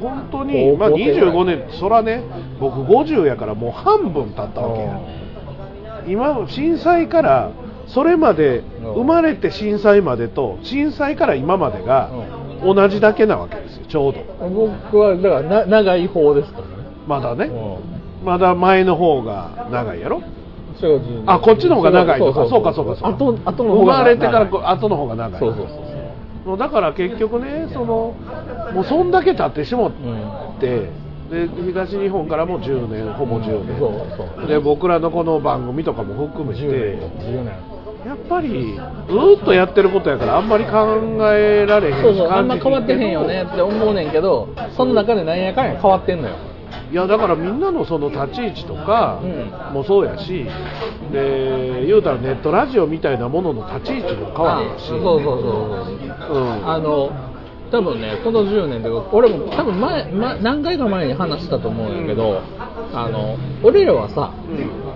[0.00, 2.22] 本当に、まあ、高校生25年そらね
[2.60, 5.00] 僕50やからもう半分経ったわけや。
[6.06, 7.50] 今震災から
[7.86, 8.92] それまでうん。
[8.94, 12.10] 生まれて震災までと震災から今までが
[12.62, 14.20] 同じだけなわけですよちょうど。
[14.48, 16.72] 僕はだからな長い方ですからね。
[17.06, 17.46] まだね。
[17.46, 18.24] うん。
[18.24, 20.22] まだ前の方が長いやろ？
[20.78, 22.48] それが10あこっちの方が長いのか。
[22.48, 23.08] そうかそうかそうか。
[23.10, 25.40] 後後の生方がまれてから後の方が長い。
[25.40, 25.66] そうそう
[26.44, 28.14] そうだから結局ねその
[28.74, 30.60] もうそんだけ経ってしもっうん。
[30.60, 30.90] て、
[31.30, 34.46] で東日本からも10年ほぼ10年、そうそう。
[34.48, 36.62] で僕らのこの番組とかも含めて。
[36.62, 37.71] 10年10年
[38.04, 40.70] やっぱりずーっとやってることやからあんまり考
[41.32, 46.36] えられへんしそうそうあんま変わってへんよねって思うねんけどその中でなんやかんや変わってんのよ。
[46.90, 49.74] いやだからみんなのその立ち位置とかうん。
[49.74, 50.46] もそうやし、
[51.10, 54.88] で言うたらネットラジオみたいなものの立ち位置も変わるし。
[54.88, 55.42] そうそうそう
[56.28, 56.36] そう。
[56.36, 56.68] うん。
[56.68, 57.10] あの
[57.72, 62.42] 多分ねこの10年で俺も多分前、ま、何回か前に話したと思うんやけど、
[62.92, 64.34] あの俺らはさ、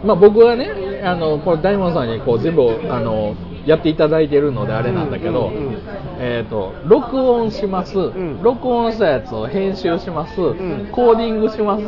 [0.04, 3.34] まあ、僕はねあのこれ大門さんにこう全部あの
[3.64, 5.50] やっていただいてるのであれなんだけど、
[6.18, 8.42] えー、と録音します、ん。
[8.42, 10.88] 録音したやつを編集します、ん。
[10.92, 11.82] コーディングします、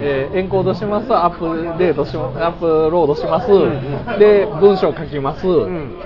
[0.00, 1.12] えーエンコードします。
[1.12, 4.18] アップデートしまアップロードします、ん。
[4.18, 5.98] で文章書きます、うん。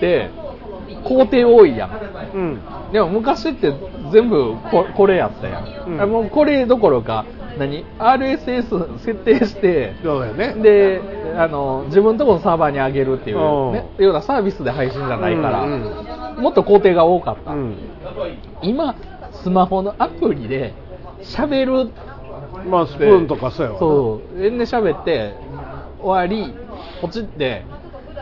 [0.00, 0.30] で
[1.02, 1.90] 工程多いやん。
[2.34, 2.60] うん。
[2.92, 3.72] でも昔って
[4.12, 6.00] 全部ここれやったやん、うん。
[6.00, 7.24] あもうこれどころか
[7.58, 10.54] 何？RSS 設定してそうやね。
[10.54, 11.00] で
[11.36, 13.70] あの自分のところのサーバーに上げるっていう、う。
[13.70, 17.76] んね、ようなサービスで配信じゃないから、うんもっと工程が多かった、うん。
[18.62, 18.96] 今
[19.32, 20.74] スマホのアプリで
[21.22, 21.92] 喋る
[22.68, 23.80] まあスプーンとかそうやわな。
[23.80, 24.38] そう。
[24.38, 25.34] 全然喋って
[26.00, 26.54] 終わり
[27.00, 27.64] ポチって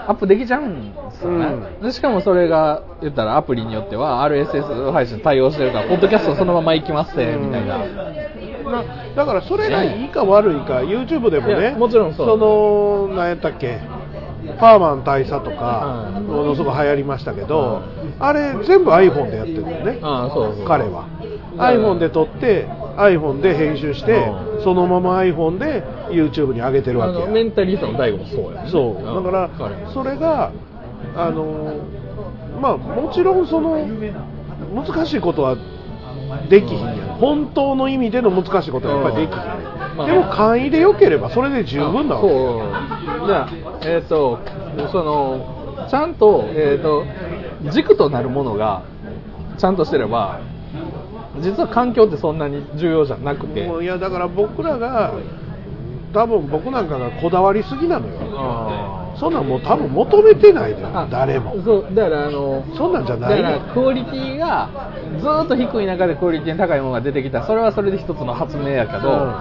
[0.07, 1.83] アップできちゃうんですよね、うん。
[1.83, 7.79] でしかもそれが言ったらアプリによっては RSS 配信対応してるからポッドキャストそのまま行きますねみたいな、
[8.65, 8.85] まあ
[9.15, 12.39] だからそれがいいか悪いか YouTube でもいねやもちろんそう。
[12.39, 13.81] の何やったっけ
[14.59, 16.25] パーマン大佐とかうん。
[16.27, 17.83] ものすごく流行りましたけど、
[18.19, 20.65] あれ全部 iPhone でやってるんだよねああそうそう。
[20.67, 21.05] 彼は
[21.57, 24.63] iPhone で撮って iPhone で編集してうん。
[24.63, 28.97] そのまま iPhone で YouTube に上げてるあわけメンタリストの大悟もそうやねそう。
[28.97, 30.53] うんだからそれが
[31.17, 31.81] あの
[32.61, 33.77] まあもちろんその
[34.75, 35.57] 難しいことは
[36.49, 36.97] できひんやん。
[37.19, 42.29] 本当の意味での難しいことはやっぱりできひんまあでも簡易で良ければそれで十分なわけ
[43.27, 43.51] じゃあ
[43.83, 44.39] えっ、と
[44.93, 47.05] そのちゃんと,、えー、と
[47.73, 48.85] 軸となるものが
[49.59, 50.41] ちゃんとしてれば
[51.39, 53.61] 実は環境ってそんなに重要じゃなくて。
[53.61, 55.13] いやだから僕らが
[56.13, 58.15] 多分僕なんかがこだわりすぎなのよ。
[58.35, 60.89] あそんなんもう多分求めてないのよ。
[60.93, 61.55] あ誰も。
[61.63, 63.51] そうだからあのそんなんじゃだかないの。
[63.51, 64.69] らクオリティが
[65.21, 69.35] ずーっと低い中でクオリティの高いものが出てきたそれはそれで一つの発明やけど、うん。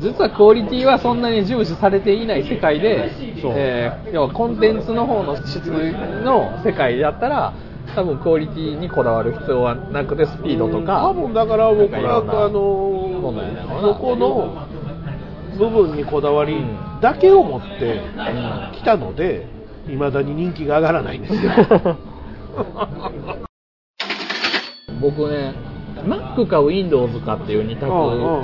[0.00, 3.10] 実はクオリティはそんなに重視されていない世界で
[3.54, 7.52] えー要はコンテンツの方の質の世界だったら
[7.94, 12.52] 多分クオリティにこだわる必要はなくてスピードとか、多分だから僕らあの
[13.82, 14.66] そこの
[15.58, 17.00] 部分にこだわりうん。
[17.00, 18.00] だけを持って
[18.76, 19.46] きたので
[19.88, 21.50] いまだに人気が上がらないんですよ。
[25.00, 25.54] 僕ね
[26.04, 27.86] Mac か Windows かっていう二択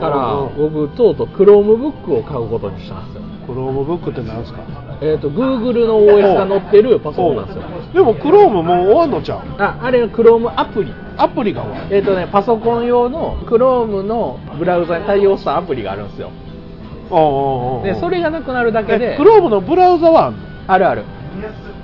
[0.01, 0.73] からうん。
[0.73, 3.23] 僕とうとう Chromebook を買うことにしたんですよ。
[3.47, 4.61] Chromebook ってなんですか？
[5.01, 7.63] えっ、と Google の OS が載ってるパソコンなんですよ。
[7.95, 9.63] でも Chrome もう終わんのちゃう？
[9.63, 10.93] ああれが Chrome アプリ。
[11.19, 11.97] アプリが終わる。
[11.97, 16.31] えっ、とねパソコン用の Chrome のブラウザに対応したアプリがあるんですよ。
[17.11, 20.39] おうおうおうでそれがなくなるだけで Chrome のブラウザはあんの？
[20.67, 21.05] あるある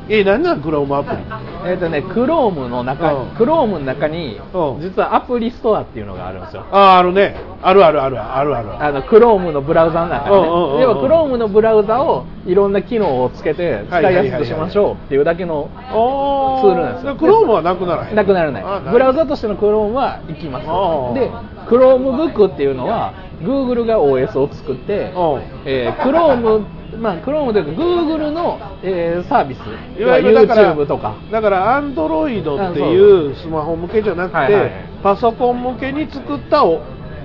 [0.08, 1.22] え何なんクロームアプリ？
[1.70, 3.28] えっ、とね Chrome の中、うん。
[3.30, 4.80] Chrome の中にうん。
[4.80, 6.66] 実はアプリストアっていうのがあるんですよ。
[6.72, 7.36] あああるね。
[7.62, 8.84] あるあるあるあるある。
[8.84, 10.48] あの Chrome のブラウザの中にね。
[10.48, 10.80] うんうんうんうん。
[10.82, 10.96] 要は
[11.28, 17.16] Chrome のブラウザをいろんな機能をつけて使いやすくしましょうっていうだけのおツールなんですよ。
[17.16, 18.16] クロームはなくならへん。
[18.16, 18.62] なくならない。
[18.64, 20.66] あブラウザとしての Chrome は行きます。
[20.68, 21.14] あー。
[21.14, 21.30] で
[21.68, 25.42] Chromebook っていうのは Google が OS を作ってうん。
[25.64, 29.58] えー Chrome まあ Chrome というか Google の、えーサービス。
[30.00, 31.16] いわゆるだから YouTube とか。
[31.30, 34.70] だからアンドロイドっていうスマホ向けじゃなくて、はいはい。
[35.02, 36.82] パソコン向けに作ったお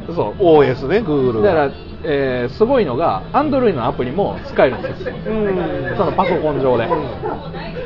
[0.08, 1.54] そう OS ね Google が。
[1.54, 1.72] だから、
[2.04, 5.04] えーすごいのが Android のアプリも使えるんです。
[5.04, 5.98] ようん。
[5.98, 6.88] そのパソコン上で。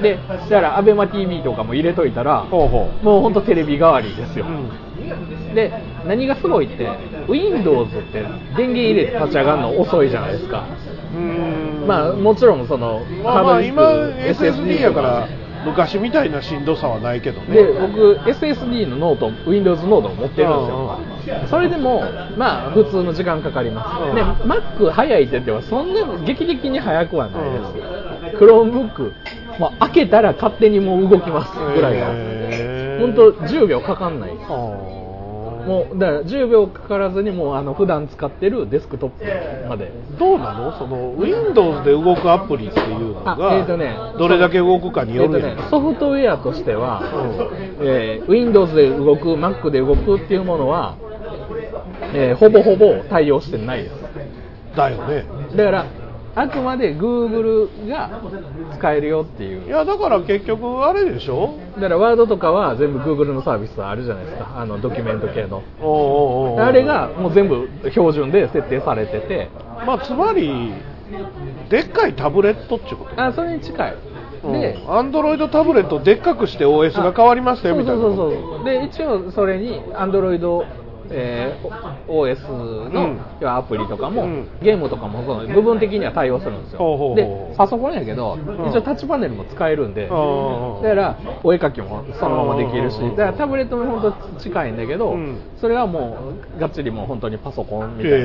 [0.01, 4.45] でだから ABEMATV とかも入れといたらほうほもう本当テレビ代わりですよ。
[4.45, 5.55] う、うん。
[5.55, 5.71] で
[6.05, 6.87] 何がすごいって
[7.27, 8.21] Windows って
[8.55, 10.65] 電源入れて立ち上がるの遅いじゃないですか、
[10.95, 11.00] うん
[11.87, 15.27] まあもちろんそのまあまあ今 SSD やから
[15.65, 17.53] 昔みたいなしんどさはないけどね。
[17.53, 20.51] で僕 SSD のノート Windows ノートを持ってるん
[21.19, 21.47] ですよ。
[21.49, 22.01] それでも
[22.37, 24.15] まあ普通の時間かかります、うん。
[24.15, 27.59] で Mac 早いって言ってはそんな劇的に早くはないで
[28.33, 29.11] す、Chromebook、
[29.59, 33.01] まあ、開けたら勝手にもう動きますぐらいの、へー。
[33.01, 34.47] 本当10秒かかんないです
[35.65, 39.23] もうだから10秒かからずにもうあの普段使ってるデスクトップ
[39.69, 39.91] まで。
[40.19, 40.77] どうなの？
[40.77, 45.57] その Windows で動くアプリっていうのあが、えーとねどれだけ動くかにえっとよるやん。
[45.57, 47.01] ね、ソフトウェアとしては、
[47.81, 50.95] えー Windows で動く Mac で動くっていうものは、
[52.13, 53.95] えーほぼほぼ対応してないです。
[54.75, 55.25] だよね。
[55.55, 55.85] だから
[56.33, 58.21] あくまで Google が
[58.77, 59.67] 使えるよっていう。
[59.67, 61.57] いやだから結局あれでしょ？
[61.75, 64.53] だからワードとかは全部 Google のサービスあるじゃないですか。
[64.55, 65.61] あのドキュメント系の。
[66.65, 69.49] あれがもう全部標準で設定されてて。
[69.85, 70.73] まあつまり
[71.69, 73.21] でっかいタブレットってこと？
[73.21, 73.95] あそれに近い。
[74.43, 78.57] で、アンドロイドタブレットでっかくして OS が変わりましたよみたいなそうそうそう。
[78.57, 80.65] そうで一応それに Android、
[81.11, 82.51] えー OS
[82.89, 83.21] の、うん。
[83.39, 84.47] 要はアプリとかも、うん。
[84.61, 87.15] ゲームとかもその部分的には対応するんですよ。
[87.15, 88.69] でパソコンやけど、ん。
[88.69, 90.81] 一応タッチパネルも使えるんで、うん。
[90.81, 93.15] だからお絵描きもそのままできるしうん。
[93.15, 95.39] だからタブレットも本当近いんだけど、うん。
[95.59, 98.21] それはもうがっちりもう本当にパソコンみたいな、へ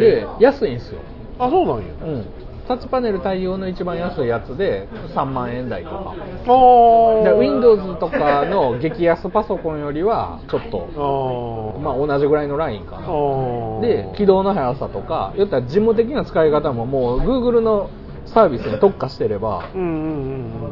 [0.00, 1.00] でえ安いんですよ。
[1.38, 1.94] あそうなんや。
[2.02, 6.14] うんタッチパネル対応の一番安いやつで3万円台とか。
[6.14, 13.06] あで Windows とかの激安パソコンよりはちょっとあまあ同じぐらいのラインかな。
[13.08, 17.90] あで起動の速さとか言ったら事務的な使い方ももう Google の
[18.26, 19.88] サービスに特化してればうんうん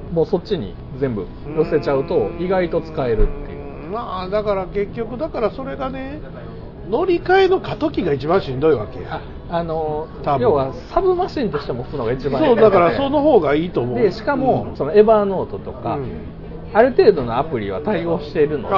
[0.09, 3.85] うんもうそっちに全部寄せちゃうと意外と使えるっていう。
[3.87, 6.20] うんまあだから結局だからそれがね
[6.90, 10.09] 乗り換えの過渡期が一番しんどいわけやあの
[10.40, 13.98] 要はサブマシンとしても吹くのが一番いいそうだからその方がいいと思う。
[13.98, 14.76] でしかも、うん。
[14.76, 16.09] そのエヴァーノートとか、うん。
[16.74, 18.74] ある程度のアプリは対応しているので、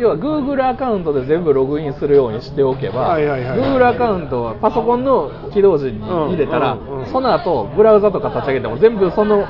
[0.00, 7.06] 要は Google アカウントで全部ログインするようにしておけば、Google アカウントはパソコンの起動時に入れたら、うんうんうん。
[7.06, 9.46] その後ブラウザとか立ち上げても全部その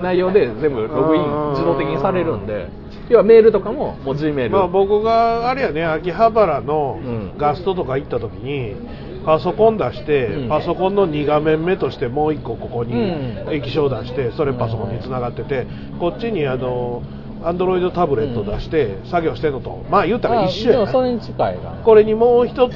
[0.00, 2.70] 内容で全部ログイン自動的にされるんで、
[3.08, 7.32] 要はメールとかももう Gmail、まあ、僕があれやね秋葉原のうん。
[7.36, 8.76] ガストとか行った時に
[9.24, 10.48] パソコン出して、うん。
[10.48, 13.54] パソコンの2画面目としてもう1個ここにうん。
[13.54, 15.66] 液晶出してそれパソコンにつながってて
[15.98, 17.02] こっちにあの
[17.44, 19.84] アンドロイドタブレット出して作業してんのと。
[19.90, 21.82] まあ言ったら一緒やそれに近いな。
[21.84, 22.74] これにもう一つ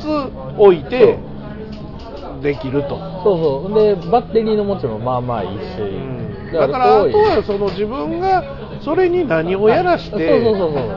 [0.58, 1.18] 置いて
[2.42, 3.74] できると、そうそう。
[3.74, 5.62] でバッテリーの持ちもまあまあいいし、
[6.52, 8.42] だからあとはその自分が
[8.86, 10.40] それに何をやらして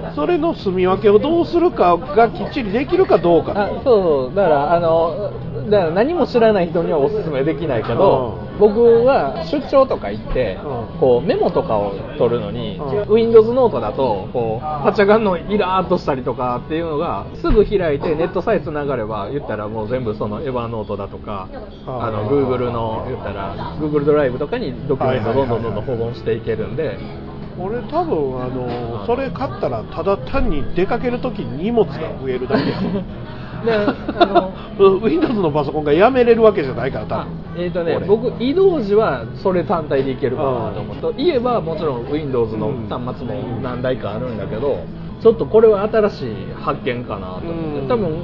[0.05, 3.53] あそれの住み分けをどうするかがきっちりできるかどうか。
[3.55, 4.35] あそうそう。
[4.35, 5.31] だからあの
[5.71, 10.99] だから何も知らない人にはおすすめできないけど、僕は出張とか行って、うん。
[10.99, 21.49] こうメモとかを取るのに、う Windows ノートだとこう立ち上がるのイラーっとしたりとかっていうのがすぐ開いてネットさえつながれば言ったらもう全部その Evernote だとか
[21.87, 27.28] ああの Google の言ったら Google ドライブとかにドキュメントをどんどんどんどん保存していけるんで。
[27.59, 32.79] 俺多分あのそれ買ったらただ単に出かけるときに荷物が増えるだけや
[33.65, 37.63] であのうん Windows のパソコンがやめれるわけじゃないから多あ分。
[37.63, 44.77] えーとね俺、僕、移動時はそれ単体でいけるかなと思うと、言えばもちろん Windows のうん端末も何台かあるんだけど、
[45.19, 47.43] ちょっとこれは新しい発見かなと思っ
[47.73, 47.87] て、うん。
[47.89, 48.17] 多分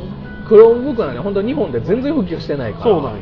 [0.48, 2.86] Chromebook なんて本当日本で全然普及してないから。
[2.86, 3.17] そうなんや。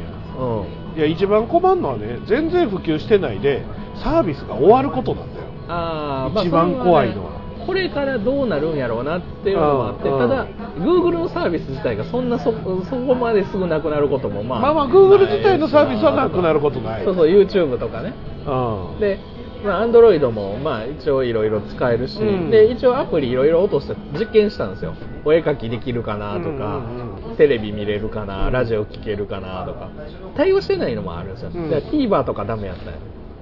[0.95, 0.99] うん。
[0.99, 3.63] いや一番困るのはね全然普及してないで
[3.95, 7.31] サービスが終わることなんだよあー一番怖いのは。
[7.31, 10.47] それねこれからどうなるんやろうなっていうのもあって、うんただ
[10.77, 17.05] Google のサービス自体がそんなそそこまですぐなくなることもまあまあまあ Google 自体のサービスはなくなることない。
[17.05, 18.13] そうそう YouTube とかね。
[18.45, 18.99] うん。
[18.99, 19.19] で、
[19.63, 22.49] まあ、Android もまあ一応いろいろ使えるし、うん。
[22.49, 24.95] で一応アプリいろいろ落として実験したんですよ。
[25.23, 29.89] お絵描きできるかなとか、うんうんテレビ見れるかなラジオ聴けるかなとか。
[30.35, 31.69] 対応してないのもあるんですよ、うん。
[31.71, 32.97] だから TVer とかダメやったよ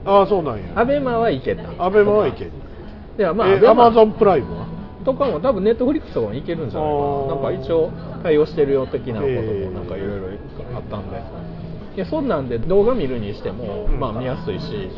[0.05, 0.63] ああそうなんや。
[0.75, 1.63] アベマはいけた。
[1.83, 2.51] アベマはいける。
[3.17, 4.67] ではまあアマゾンプライムは？
[5.03, 7.35] とかも多分ネットフリックスとかもいけるんじゃないかな。
[7.35, 7.91] なんか一応
[8.23, 10.27] 対応してるよ的なことえーもなんかいろいろ
[10.75, 11.17] あったんで。
[11.95, 13.99] いやそんなんで動画見るにしても、うん。
[13.99, 14.89] まあ見やすいし、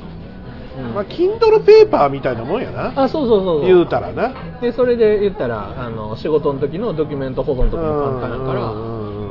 [0.77, 0.93] うん。
[0.93, 2.93] まあ Kindle ペーパーみたいなもんやな。
[3.03, 4.59] あそうそうそう言うたらな。
[4.61, 8.73] でそれで言ったらあの仕事の時のドキュメント保存とかも簡単だから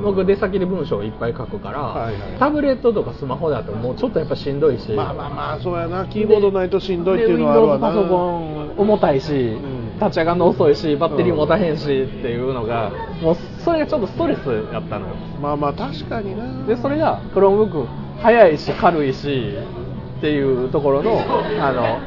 [0.03, 2.39] 僕出先で文章をいっぱい書くから、はいはい。
[2.39, 4.93] タブレットとかスマホだともうちょっとやっぱしんどいし。
[4.93, 6.07] まあまあまあそうやな。
[6.07, 7.89] キーボードないとしんどいっていうのはあるわな。
[7.89, 9.83] パソコン重たいし、ん。
[9.99, 11.93] 立ち上がるの遅いしバッテリー持たへんしって
[12.29, 12.91] いうのが
[13.23, 14.39] もうそれがちょっとストレス
[14.73, 15.15] やったのよ。
[15.41, 16.67] まあまあ確かにな。
[16.67, 17.87] でそれが Chromebook
[18.21, 19.57] 速いし軽いし
[20.23, 21.21] っていうところの
[21.61, 21.99] あの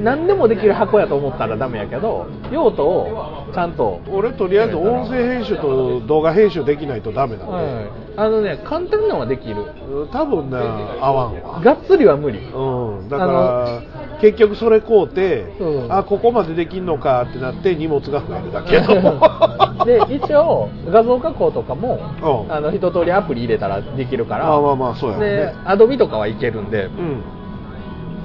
[0.00, 9.56] 何でもできる箱やと思ったらダメやけど用途をちゃんと俺とりあえず音声編集と動画編集できないとダメなんで、はい、あのね簡単なのはできる。
[9.88, 10.58] うん多分な
[11.00, 11.60] 合わんわ。
[11.60, 12.38] がっつりは無理。
[12.38, 13.82] うん、だから
[14.20, 15.92] 結局それ買うて、うん。
[15.92, 18.92] あここまでできんのかってなって荷物が増えるだけやと。
[18.92, 22.52] 思うで一応画像加工とかもうん。
[22.52, 24.46] あの一通りアプリ入れたらできるから。
[24.46, 25.28] まあまあまあそうやろね。
[25.28, 27.22] でアドビとかはいけるんで、うん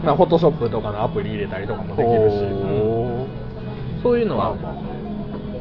[0.03, 3.27] まあ、フォトショップとかのアプリ入れたりとかもできるし、ほ
[4.01, 4.89] そういうのは、まあまあ。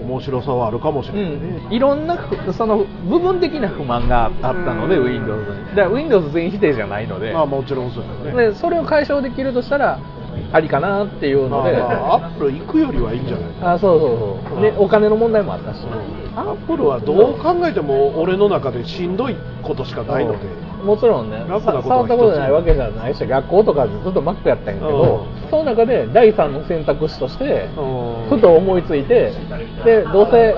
[0.09, 2.79] 面白さはあるかもしうれないね、ん、いろんなふその
[3.11, 4.33] 部分的な不満があっ
[4.65, 5.05] たので、うん。
[5.05, 5.69] Windows に。
[5.71, 8.49] だから Windows 全否定じゃないので,、まあもちろんそうだよね。
[8.53, 9.99] でそれを解消できるとしたら
[10.53, 13.75] ありかなっていうので、まあまあアップル行くよりはいいんじゃない？
[13.75, 14.63] あそうそうそう。
[14.63, 15.81] でお金の問題もあったし、
[16.37, 20.47] アップルはどう考えても俺の中でしんどいことしかないので、
[20.89, 28.29] もちろんね触ったことないわけじゃないし学校とかでずっと Mac やったんやけど、うその中で第三の選択肢としてうん。
[28.31, 29.35] ふと思いついて
[29.85, 30.55] でどうせ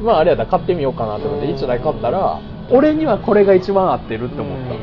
[0.00, 4.74] まああれやったら買ってみようかなと思って1台買ったら俺にはこれが一番合ってるって思った。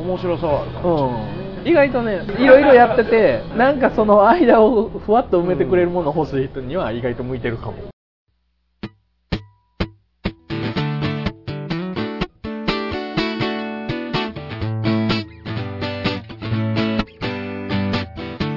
[0.00, 1.68] 面白さはあるかうん、うん。
[1.68, 7.90] 意外とねいろいろやっててなんかその間をふわっと埋めてくれるもの欲しい人には意外と向いてるかも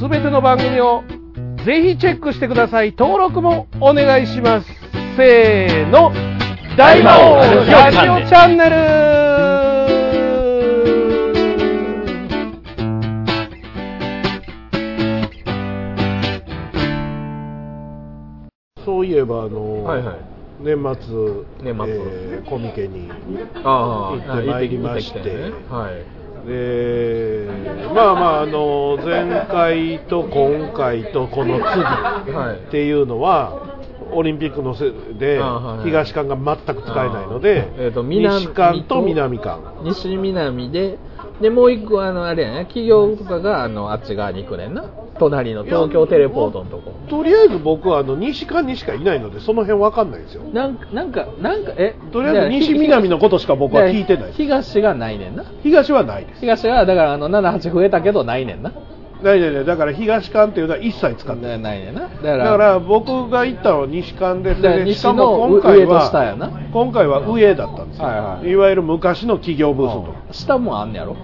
[0.00, 1.02] すべての番組を
[1.64, 2.94] ぜひチェックしてください。
[2.96, 4.66] 登録もお願いします。
[5.16, 6.12] せーの。
[6.76, 8.76] 大魔王ラジオチャンネル。
[18.84, 20.16] そういえばあの、はいはい。
[20.60, 21.86] 年末年末。
[21.88, 23.08] えーコミケに
[23.64, 25.18] あ行ってまいりまして。
[25.70, 27.46] はいで
[27.94, 32.66] まあまああの前回と今回とこの次はい。
[32.68, 33.78] っていうのは
[34.12, 35.40] オリンピックのせいで
[35.84, 39.60] 東館が全く使えないのでえーと南西館と南館。
[39.84, 40.98] 西南で
[41.40, 42.64] でもう一個あのあれやね。
[42.66, 44.84] 企業とかがあのあっち側に行くねんな。
[45.18, 46.92] 隣の東京テレポートのとこ。
[47.08, 50.42] とりあえず僕はあの西館にしかいないのでその辺わかんないんですよ。
[50.44, 51.96] なんかなんかなんかえ？
[52.12, 55.44] とりあえず西南のことしか僕は聞いてない東がないねんな。
[55.62, 56.40] 東はないです。
[56.40, 58.72] 東がだからあの78増えたけどないねんな
[59.24, 59.64] ないないない。
[59.64, 61.58] だから東館っていうのは一切使ってない。
[61.58, 62.08] ないな。
[62.22, 62.78] だから。
[62.78, 66.48] 僕が行ったのは西館ですだからねしかも西の今回上と下やはな。
[66.72, 68.48] 今回は上だったんですよ、はいはい。
[68.48, 69.94] いわゆる昔の企業ブース
[70.28, 71.16] と下もあんねやろ。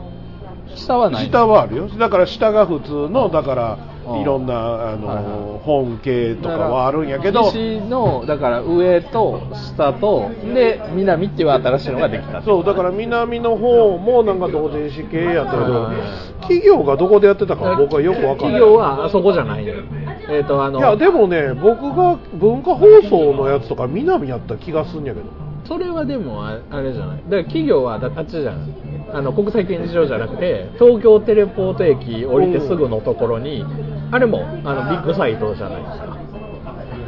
[0.75, 1.27] 下はない。
[1.27, 1.89] 下はあるよ。
[1.89, 4.55] だから下が普通のだからうんいろんな
[4.93, 5.61] あの、はいはい。
[5.65, 7.51] 本系とかはあるんやけど。
[7.53, 9.41] 西のだから上と
[9.77, 15.97] 下とで南っていう新しいのができたそうだから南の方もなんか同人誌系やったけどはい
[16.41, 18.59] 企業がどこでやってたか僕はよくわかんない。
[18.59, 19.71] 企業はあそこじゃないの。
[19.71, 19.85] よ
[20.31, 25.27] えっ、とあのいやでもね僕が文化放送のやつとか南やった気がすんやけど。
[25.67, 27.23] それはでもああれじゃない。
[27.25, 28.75] だから企業はだあっちじゃん
[29.13, 33.65] あの国際展示場じゃなくて東京テレポート駅降りてすぐのところに
[34.11, 36.17] あれもあのビッグサイトじゃないですか。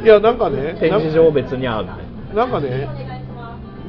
[0.03, 1.87] いやなんかね展示場別にある。
[1.87, 1.93] な
[2.33, 2.87] なんかね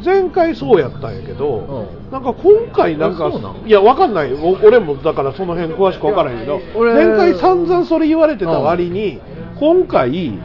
[0.04, 3.30] 前回そうやったんやけど、うなんか今回なんか
[3.64, 4.32] いやわかんない。
[4.34, 9.20] お俺もだからその辺詳しくわからへんけど俺前回散々それ言われてた割に、
[9.58, 10.38] 今回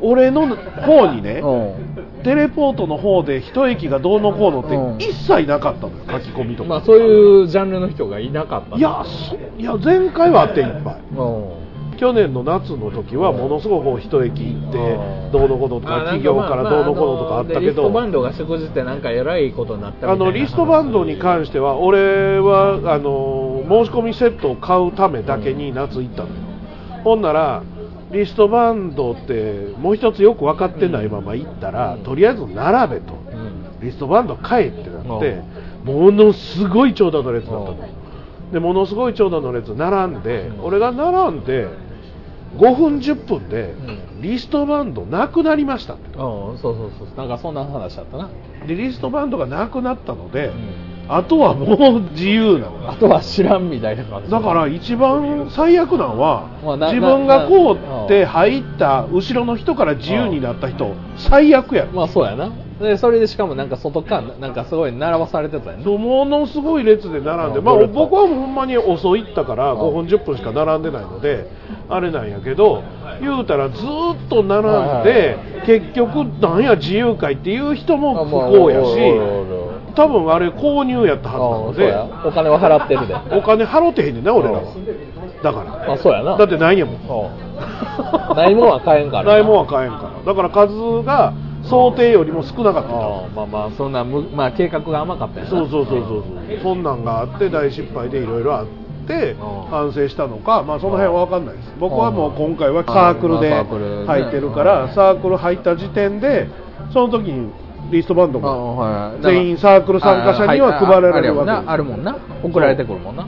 [0.00, 4.96] 俺の方にね、うテレポートの方で一駅がどうのこうのうん。
[4.96, 8.76] って一切なかったのよ書き込みとか、んまあそういうジャンルの人がいなかった。
[8.76, 11.00] いやそいや前回はあっていっぱい。
[11.16, 11.59] うん
[12.00, 26.34] 去年の夏の時はものすごく一駅行ってうんどうのこととか企業からどうのこととかあったけでリストバどンドが祝辞ってなんかえらいことになったあのリストバンドに関しては俺はあの申し込みセットを買うためだけに夏行ったのよ。
[27.04, 27.62] ほんなら
[28.10, 33.12] リストバンドってもう一つよく分かってないまま行ったら、うんとりあえず並べと。
[33.12, 33.80] うん。
[33.82, 35.42] リストバンド買えってなって
[35.84, 37.76] ものすごい長蛇の列だったの
[38.52, 40.64] でものすごい長蛇の列並んでうん。
[40.64, 41.68] 俺が並んで
[42.56, 44.22] 5分10分でうん。
[44.22, 46.08] リストバンドなくなりましたって。
[46.10, 48.30] うんそうそうそうなんかそんな話だったな、
[48.66, 50.90] でリストバンドがなくなったので、うん。
[51.08, 52.90] あとはもう自由なの。
[52.90, 54.30] あとは知らんみたいな感じ。
[54.30, 61.86] だから一番最悪なのは、まあな自分がこうなって入った後ろの人から自由になった人最悪や。
[61.86, 65.84] まあそうやなでそれでしかもなんか外からなんかすごい並ばされてたよね。
[65.84, 71.46] そうものすごい列で並んで、まあ、僕はほんまに遅いったからうん5分10分しか並んでないので
[71.88, 72.82] あれなんやけど
[73.20, 82.04] 言うたらずーっと並んで結局なんや自由会っていう人も不幸やし多分あれ購入やったはずなのでや。
[82.24, 83.14] お金は払ってるで。
[83.36, 84.62] お金払ってへんねんな俺らは。
[85.42, 85.92] だから。
[85.94, 86.36] あそうやな。
[86.36, 88.36] だってないんやもん。
[88.36, 90.32] ないもんは買えんから ないもんは買えんから。
[90.32, 91.32] だから数が
[91.70, 92.90] 想定よりも少なかった。
[92.90, 95.50] あまあまあそんなむ、まあ、計画が甘かったよな。
[95.50, 96.60] そうそうそうそうそう。
[96.62, 96.82] そん。
[96.82, 98.66] なんがあって大失敗でいろいろあっ
[99.06, 99.70] てうん。
[99.70, 101.72] 反省したのかまあその辺は分かんないです。
[101.78, 103.50] 僕はもう今回はサークルで
[104.06, 106.48] 入ってるからサークル入った時点で
[106.92, 107.52] その時に
[107.90, 111.68] リストバンドあもはい全員サークル参加者には配られるわけです。
[111.68, 112.18] ああるもんな。
[112.42, 113.24] 送られてくるもんな、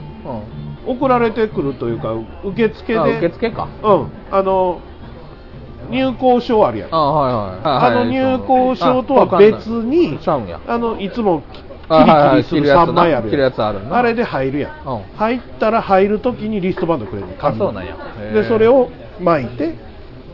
[0.85, 2.13] うん、送られてくるというか
[2.45, 2.99] 受付で。
[2.99, 3.67] あ受付か。
[3.83, 4.11] うん。
[4.31, 4.81] あの
[5.89, 6.93] 入校証あるやん。
[6.93, 7.61] あはいはい。
[7.63, 10.19] あの入校証とは別に
[10.67, 11.43] あのいつも
[11.89, 13.97] キリキリする3枚あるやつあるな。
[13.97, 14.71] あれで入るやん。
[14.87, 15.03] うん。
[15.17, 17.27] 入ったら入るときにリストバンドくれる
[17.57, 17.95] そうなんや。
[18.33, 19.75] でそれを巻いて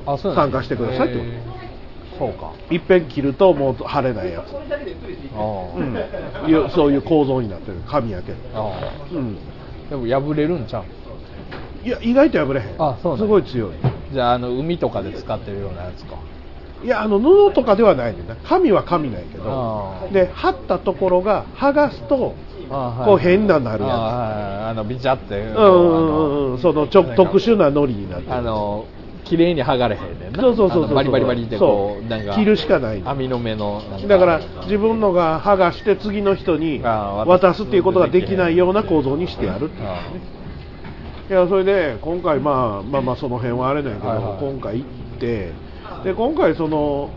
[0.06, 2.52] 参加してくださいってことそうか。
[2.70, 4.58] いっぺん切るともう貼れないやつ、あ
[5.76, 6.70] うん。
[6.70, 7.78] そういう構造になってる。
[7.88, 8.74] 紙やけど、あ
[9.12, 9.38] うん、
[9.90, 11.88] でも破れるんちゃう？
[11.88, 12.76] いや意外と破れへん。
[12.78, 13.72] あそうすごい強い
[14.12, 16.16] じゃああの海とかで使ってるようなやつか。
[16.84, 18.36] いやあの布とかではないねんな。
[18.38, 20.10] 紙は紙なんやけど。
[20.14, 22.36] で貼ったところが剥がすと
[22.70, 23.92] あこう変ななるやつ。
[23.92, 26.58] あはいあのビチャってうんうんうんうん。
[26.60, 28.34] そのちょ特殊な糊になってる。
[28.34, 28.86] あの
[29.26, 30.42] 綺麗に剥がれへんねんな。
[30.42, 32.06] そうそうそうそうバリバリバリってこそう。
[32.06, 33.02] うなんか切るしかない。
[33.04, 38.56] 網の目のだから自分のが剥がして次の人に渡すっていうことができない。
[38.56, 40.02] ような構造にしてやるっていうあ
[41.30, 44.40] いやそれで今回まあまあまあその辺はあれなんやけど、はいはい。
[44.40, 45.54] 今回行って
[46.04, 47.12] で今回その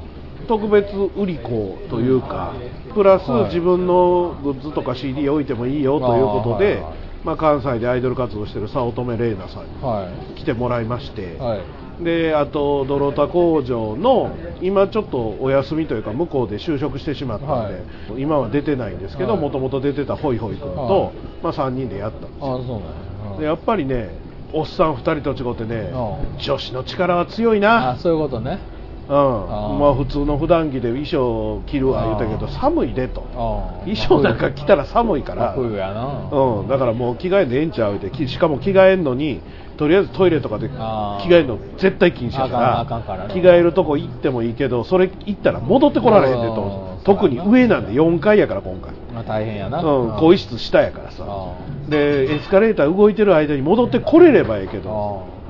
[0.46, 2.52] 特別売り子というか
[2.92, 3.44] プラスはい。
[3.46, 6.94] 自分のグッズとか CD 置いてもいいよということで、はいはい。
[7.24, 10.40] まあ、関西でアイドル活動してる早乙女玲奈さんにはい。
[10.40, 12.04] 来てもらいまして、はい。
[12.04, 17.84] であとドロタ工場の今ちょっとお休みというか向こうで就職してしまったので、
[18.20, 19.40] 今は出てないんですけどはい。
[19.40, 21.14] もともと出てたホイホイ君と、はい。
[21.42, 22.82] まあ、3人でやったんですあよ
[23.38, 24.10] でやっぱりね
[24.52, 25.94] おっさん2人と違ってねう
[26.42, 27.60] 女子の力は強いあ
[27.94, 28.58] なそういうことね
[29.12, 33.26] まあ普通の普段着で衣装着るわ言うたけど寒いでと。
[33.34, 35.54] あ衣装なんか着たら寒いから。
[35.54, 35.64] う
[36.64, 38.10] ん、だからもう着替えんでええんちゃうって。
[38.10, 39.42] きしかも着替えんのに
[39.76, 43.28] とりあえずトイレとかで着替えるの絶対禁止やから。
[43.28, 47.00] 着替えるとこ行ってもいいけどそれ行ったら戻ってこられへんでと。
[47.04, 49.82] 特に上なんで4階やから今回、まあ大変やな。
[49.82, 51.24] うん、更衣室下やからさ。
[51.26, 51.54] あ
[51.88, 55.41] でエスカレーター動いてる間に戻ってこれればええけあど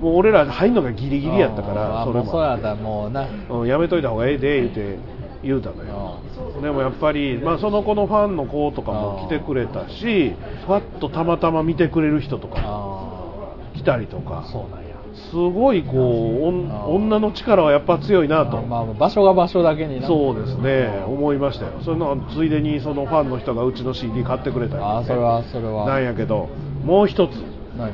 [0.00, 3.28] もう俺ら入るのがギリギリやったかあらそれもうそうやもったらもうな。
[3.50, 4.98] うん、やめといた方がええで言うて
[5.42, 6.20] 言うたのよ。
[6.60, 10.34] でもやっぱり、まあ、その子のファンの子とかも来てくれたし
[10.66, 14.44] ふわっとたまたま見てくれる人とかあ来たりとか。
[14.46, 14.96] あそうなんや。
[15.30, 20.06] すごいこう女の力はやっぱ強いなと、まあまあ場所が場所だけにな。
[20.06, 21.04] そうですね。
[21.06, 21.72] 思いましたよ。
[21.82, 25.86] それのついでにそのファンの人がうちの CD 買ってくれたりああそれはそれは。
[25.86, 26.50] なんやけど
[26.84, 27.30] もう一つ。
[27.78, 27.92] 何？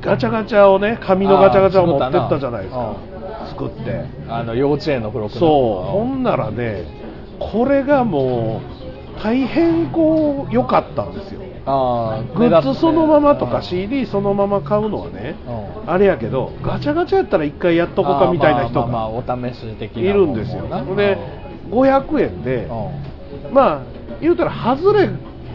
[0.00, 2.96] ガチャガチャをね紙のガチャガチャを持ってったじゃないですか。
[3.42, 4.04] あ作って。
[4.28, 5.90] あの幼稚園の付録のそう。
[5.90, 6.84] ほんならね
[7.38, 8.60] これがも
[9.18, 11.40] う大変こう良かったんですよ。
[11.68, 15.34] あグッズそのままとかし CD そのまま買うのはね
[15.84, 15.90] うん。
[15.90, 19.10] あれやけどガチャガチャやったら一回やっとこうかみたいな人が
[19.94, 20.68] いるんですよ。
[20.94, 21.18] で
[21.70, 23.54] 500円でうん。
[23.54, 23.82] まあ
[24.20, 25.10] 言うたら外れ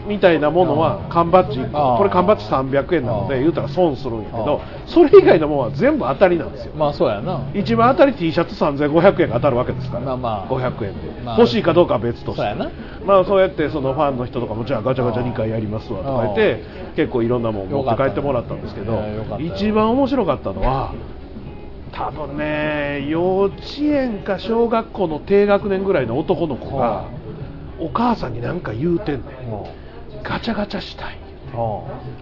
[0.06, 1.58] みたいなものは缶バッジ。
[1.60, 6.74] これ缶バッジ300円なので言うたら損するんやけどあそれ以外のものは全部当たりなんですよ。
[6.74, 7.50] まあそうやな。
[7.54, 10.48] 一番当たり T シャツ3500円が当たるわけですから、まあまあ。
[10.48, 11.38] 500円で、まあ。
[11.38, 12.36] 欲しいかどうかは別として。
[12.36, 12.70] そうやな。
[13.04, 16.62] まあそうやってそのファンの人とかもじゃあガチャガチャ2回やりますわとか言って
[16.96, 20.94] 結構いろんなもん持って帰ってもらったんですけど、ね一番面白かったのは
[21.92, 27.08] 多分ね幼稚園か小学校の低学年ぐらいの男の子が
[27.78, 29.81] お母さんに何か言うてんねん
[30.22, 31.18] ガチャガチャしたい。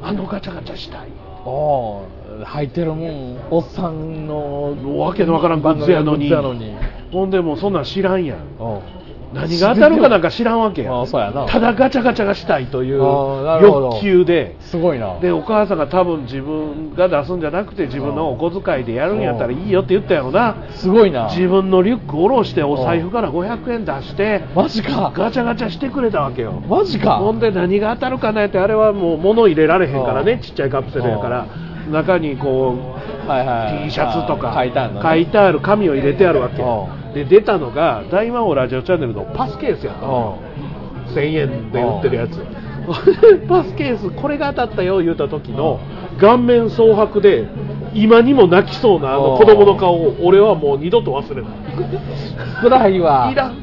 [0.02, 1.08] あのガチャガチャしたい。
[1.44, 2.02] お
[2.44, 6.28] 入ってるもんおっさんのわけのわからんグッズやのに。
[7.12, 8.38] ほんでもうそんなん知らんやん
[9.32, 11.00] 何が当たるかなんか知らんわけや。
[11.00, 11.46] あそうやな。
[11.46, 14.56] ただガチャガチャがしたいという欲求で。
[14.60, 15.18] すごいな。
[15.20, 20.56] でお母さんが多分自分が出すんじゃなくて自分のお小遣いでやるんやったらいいよって言ったやろな。
[20.70, 21.28] すごいな。
[21.28, 25.12] 自分のリュック下ろしてお財布から500円出してマジか。
[25.14, 26.52] ガチャガチャしてくれたわけよ。
[26.68, 27.18] マジか。
[27.18, 31.46] ほんで何が当たるかなってあれはもう物入れられへんからうんねちっちゃいカプセルやから。
[31.90, 32.94] 中にこ
[33.26, 36.62] うはいはい T シャツとか書いてある紙を入れてあるわけ。
[36.62, 40.42] うで出たのが大魔王ラジオチャンネルのパスケースやったの。
[41.14, 42.38] 1000円で売ってるやつ。
[43.48, 45.78] パスケースこれが当たったよ言うた時の
[46.18, 47.46] 顔面蒼白で
[47.94, 51.50] 今にも泣きそうなあの子供の顔を俺はもう二度と忘れない。
[52.62, 53.28] 辛いわ。
[53.32, 53.54] いらん。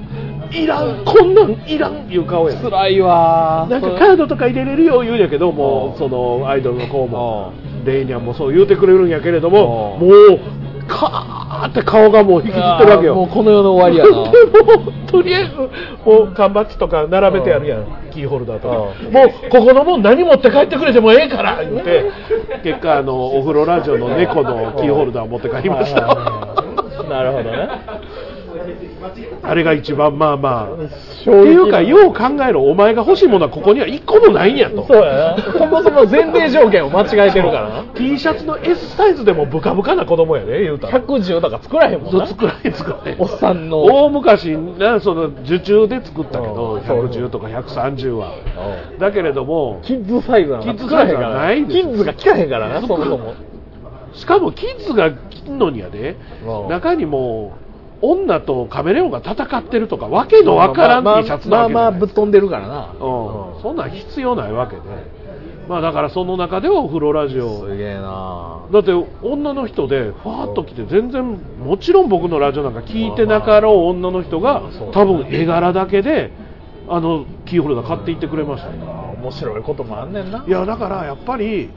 [0.51, 1.05] いらん。
[1.05, 2.57] こんなんいらんいう顔や。
[2.57, 3.67] 辛いわ。
[3.69, 7.53] なんかカードとか入れれるよ言うんやけどもうそのアイドルの子も。
[7.87, 10.39] レイニャンもそう言うてくれるんやけれどももう
[10.87, 13.15] カーって顔がもう引きずってるわけよ。
[13.15, 14.31] もうこの世の終わりやな。
[14.31, 15.55] でもとりあえず
[16.05, 18.75] もう缶バッジとか並べてやるやんキーホルダーとか。
[19.11, 22.11] もうここのもん何持って帰ってくれてもええから言って
[22.63, 26.01] 結果あのお風呂ラジオの猫のキーホルダーを持って帰りました。
[27.07, 27.69] なるほどね
[29.43, 30.73] あれが一番まあまあ。
[30.73, 30.77] っ
[31.23, 32.63] ていうかよう考えろ。
[32.63, 34.85] お前が欲しいものはここには一個もないんやと。
[34.85, 35.53] そうやな。
[35.53, 37.83] そもそも前提条件を間違えてるからな。
[37.93, 40.99] T シャツの S サイズでもブカブカな子供やね言うたら。
[41.01, 42.27] 110とか作らへんもんな。
[42.27, 43.21] 作らへん作らへん。
[43.21, 43.83] おっさんの。
[43.83, 47.07] 大昔なその受注で作ったけどうんそう。
[47.07, 48.33] 110とか130は。
[48.99, 51.83] だけれどもキッズサイズなんか作らへんからキッズサイズはないんですよ。
[51.85, 53.33] キッズが着らへんからなそもそも
[54.13, 56.15] しかもキッズが着んのにやで。
[56.45, 57.66] うん中にもう
[58.01, 62.93] 女とカメレオンが戦ってるとかわけのわからん T シャツなまあまあぶっ飛んでるからな。
[62.93, 63.61] うん。
[63.61, 64.81] そんなん必要ないわけで。
[65.67, 67.67] まあだからその中ではお風呂ラジオ。
[67.67, 68.61] すげえな。
[68.71, 68.91] だって
[69.21, 76.31] 女の人でファーッと来て全然もちろん僕のラジオなんか聞いてなかろう女の人が多分絵柄だけで
[76.87, 78.69] あのキーホルダー買っていってくれました。
[78.69, 80.43] よ面白いこともあんねんな。
[80.47, 81.69] いやだからやっぱり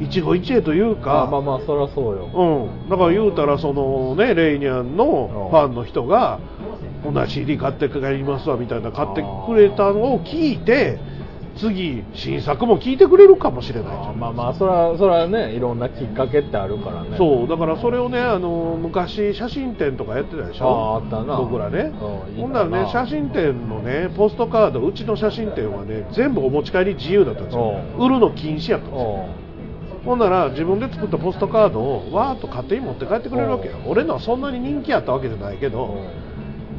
[0.00, 2.68] 一期一会というかあまあまあそりゃそうよ。
[2.82, 6.40] うん、だから言うたらそのねレイニャンのファンの人が
[7.04, 10.98] 同じ CD 買って帰りますわみたいな買ってくれたのを聞いて
[11.60, 14.10] 次新作も聞いてくれるかもしれないじゃん。
[14.10, 17.16] あまあまあそれはそれはねいろんなきっかけってあるからね。
[17.18, 20.66] そうだからそれをねあの昔写真展とかやってたでしょ？
[20.66, 21.36] あああったな。
[21.36, 21.92] 僕らね。
[22.28, 27.80] うんいいほんならね写真展のねポストカードうちの写真展はね全部お持ち帰り自由だったんですよ。
[27.98, 29.26] 売るの禁止やったんですよ。
[30.04, 33.76] ほんなら自分で作ったポストカードをわーっと勝手に持って帰ってくれるわけよ。
[33.86, 35.98] 俺のはそんなに人気あったわけじゃないけど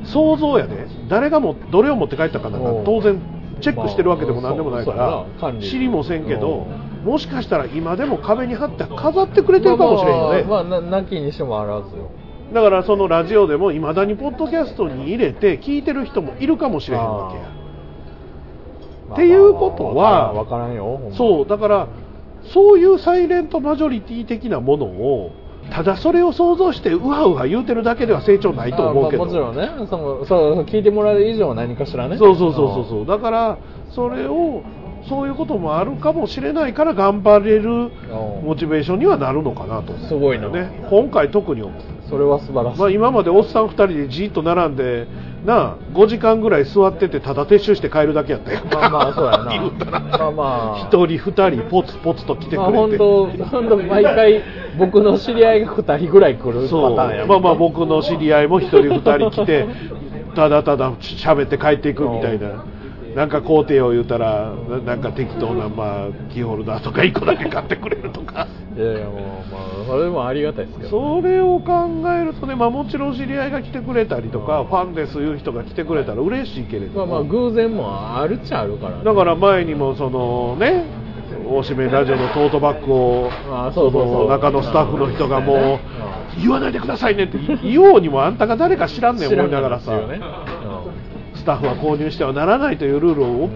[0.06, 0.88] 想像やで。
[1.08, 2.84] 誰がもどれを持って帰ったかなんかうん。
[2.84, 3.22] 当然
[3.62, 5.04] チェックしてるわけでも何でもないかま
[5.48, 6.68] あら知りもせんけど
[7.04, 12.10] もしかしたら今でも壁に貼って飾ってくれてるかもしれんよねまあなきにしてもあらずよ
[12.54, 17.44] だからそのラジオでもいまだにポッドキャストに入れて聞いてる人もいるかもしれへんわけや
[19.14, 21.88] っていうことは分からんようそうだから
[22.54, 25.32] そういうサイレントマジョリティ的なものを
[25.72, 29.70] ただそれを想像してうわうわ言うてるだけでは成長ないと思うけど、もちろんね。
[29.90, 32.18] そのそう聞いてもらえる以上は何かしらね。
[32.18, 33.58] そうそうそうそうだから
[33.90, 34.64] それを
[35.08, 37.92] そういうこともあるかもしれないから頑張れる
[38.44, 40.08] モチベーションにはなるのかなと思う。
[40.08, 40.50] すごいな。
[40.50, 41.82] ね今回特に思う。
[42.10, 45.08] それは素晴らしい、まあ、今までおっさん2人でじっと並んで
[45.46, 48.62] なあ5時間ぐらい座っててただ撤収して帰るだけやったよ。
[48.72, 49.52] まあまあそうやな。
[49.52, 50.00] 言うたら。
[50.00, 50.44] まあま
[50.84, 50.92] あ。
[50.92, 54.44] 1人2人ポツポツと来てくれて、まあ本当本当毎回
[54.78, 59.68] 僕の知り合いが2人ぐらい来るパタそうーンやまあまあ僕の知り合いも1人2人来て
[60.36, 62.64] ただただ喋って帰っていくみたいな
[63.16, 68.48] なんか工程を言うたらななんか適当な、まあ、キーホルダーとか1個だけ買ってくれるとか。
[68.76, 80.86] いやいやもうまあそれもありがたいですけどそれを考えるとね、まあ、もちろん知り合いが来てくれたりとかファンですいう人が来てくれたら嬉しいけれども、まあまあ偶然もあるっちゃあるからね、だから前にもそのね
[81.46, 83.92] 大しめラジオのトートバッグをあそ
[84.30, 85.80] 中のスタッフの人がもう
[86.40, 89.92] 言わないでくださいねって言おうにもあんたが誰か知らんねん思いながらさ、
[91.42, 93.50] スタッフは購入してはならないというルールを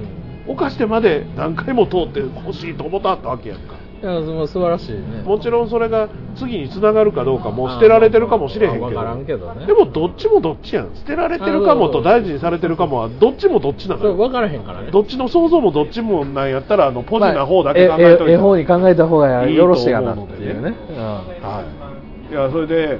[0.47, 3.75] 犯してまで何回も通ってほしいと思ったったわけやんか。
[3.79, 5.23] うんいや素晴らしいね。
[5.23, 8.89] もちろんそれが次につながるかどうかもう捨てられてるかもしれへんけど。
[9.25, 9.65] けどね。
[9.65, 10.95] でもどっちもどっちやん。
[10.95, 14.15] 捨てられてるかもと大事にされてるかもはどっちもどっちなのよ。
[14.15, 14.91] 分からへんからね。
[14.91, 21.63] どっちの想像もどっちもなんやったらあのポジな方だけ考えといて、まあえええ方に考えた方がよろしいかなっていうねは
[22.29, 22.99] い、いやそれで、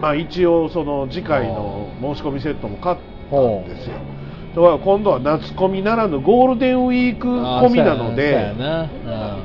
[0.00, 2.96] まあ、一応その次回の申し込みセットも買っ
[3.30, 3.94] たんですよ。
[4.56, 7.26] だから今度は夏コミならぬゴールデンウィーク
[7.62, 8.54] コミなので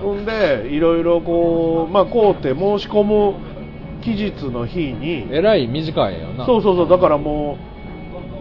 [0.01, 3.35] ほんでいろいろこうまあこうって申し込む
[4.01, 6.45] 期日の日にえらい短いよな。
[6.45, 7.73] そうそうそうだからもう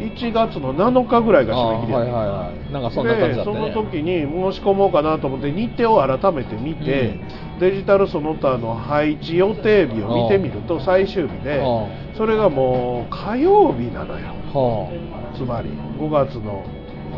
[0.02, 2.72] 1月の7日ぐらいが締め切りやねあはいはいはい。
[2.72, 3.60] なんかそんな感じだったね。
[3.66, 7.18] でその時に申し込もうかなと思って日程を改めて見て、
[7.60, 14.26] デジタルその他の配置予定日を見てみると最終日でうそれがもう火曜日なのよ。
[14.52, 14.88] は
[15.18, 16.64] つまり5月の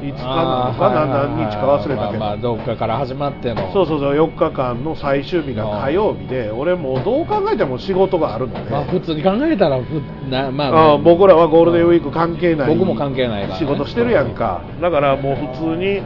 [0.00, 3.72] 5日あなのかな何日か忘れたけど、まあまあどっかから始まっての。
[3.72, 14.62] そうそうそう4日間の最終日が火曜日で俺もうどう考えても仕事があるので、まあ普通に考えたらふなまあ、ああ僕らはゴールデンウィーク関係ない僕も関係ない仕事してるやんか。
[14.80, 16.02] だからもう普通に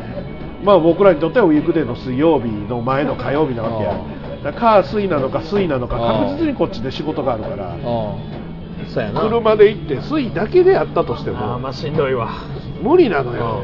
[0.63, 4.53] まあ僕らにとってはウィークデーの水曜日の前の火曜日なわけや。
[4.53, 7.75] だから火水なのか水なのか確実にこっちで仕事があるから。
[7.75, 8.39] うん
[8.89, 9.21] そうやな。
[9.21, 12.31] 車で行って水だけでやったとしてもああまあしんどいわ。
[12.83, 13.63] 無理なのよ。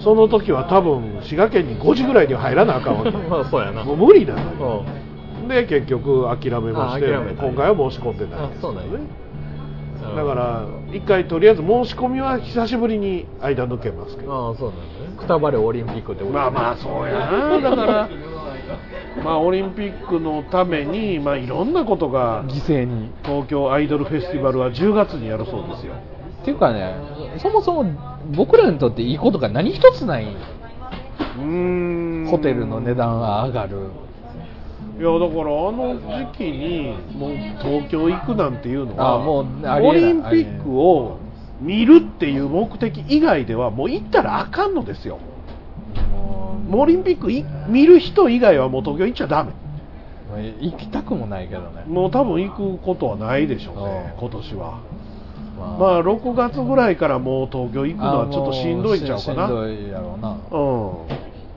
[0.00, 3.10] その時は多分滋賀県に5時ぐらいには入らなあかんわけ。
[3.28, 3.84] まあそうやな。
[3.84, 4.84] もう無理なのよ。
[5.42, 5.48] うん。
[5.48, 8.90] で結局諦めましてあ諦めた今回は申し込んでないあそうなんや
[10.16, 14.32] だから一回とりあえず申し込みは久しぶりに間抜けますけど。
[14.32, 15.16] ああそうなんだね。
[15.16, 17.70] くたばれオリンピックってことまあまあそうやな。
[17.70, 18.08] だから
[19.24, 23.10] まあオリンピックのためにまあいろんなことが犠牲に。
[23.24, 25.94] 東京アイドルフェスティバルは10月にやるそうですよ。
[26.42, 26.94] っていうかね
[27.38, 27.84] そもそも
[28.34, 30.24] 僕らにとっていいことが何一つない。
[30.24, 32.28] うーん。
[32.30, 33.90] ホテルの値段が上がる。
[34.98, 35.96] いやだからあの
[36.30, 37.30] 時期にもう
[37.62, 39.46] 東京行くなんていうのはあもう
[39.88, 41.18] オリンピックを
[41.60, 45.18] 見るっていう目的以外ではもう行ったらあかんのですよ
[46.80, 49.52] オリンピックい見る人以外はもう東京行っちゃダメ。
[49.52, 51.84] う行きたくもないけどね。
[51.86, 54.20] もう多分行くことはないでしょうねうん。
[54.20, 54.80] 今年は。
[55.58, 59.46] ままあ6月ぐらいからもう東京行くのはちょっとしんどいんちゃうかな。
[59.46, 60.30] しんどいやろうな。
[60.30, 60.38] うん。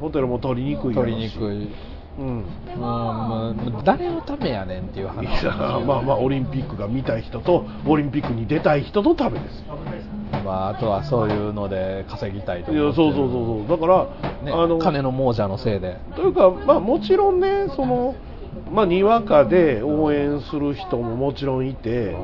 [0.01, 1.69] ホテルも取りにくいやろ取りにくい。
[2.19, 2.27] うん。
[2.27, 2.45] うん
[2.79, 5.51] もう誰のためやねんっていう い話や
[5.85, 9.77] まあまあオリンピックが見たい人とオリンピックに出たい人のためですよ
[10.45, 13.67] まあ、あとはそういうので稼ぎたいといやそうそうそうそう。
[13.67, 14.05] だから、
[14.43, 15.97] ね、あの金の亡者のせいで。
[16.15, 18.15] というかまあもちろんねその
[18.71, 22.15] まあにわかで応援する人ももちろんいて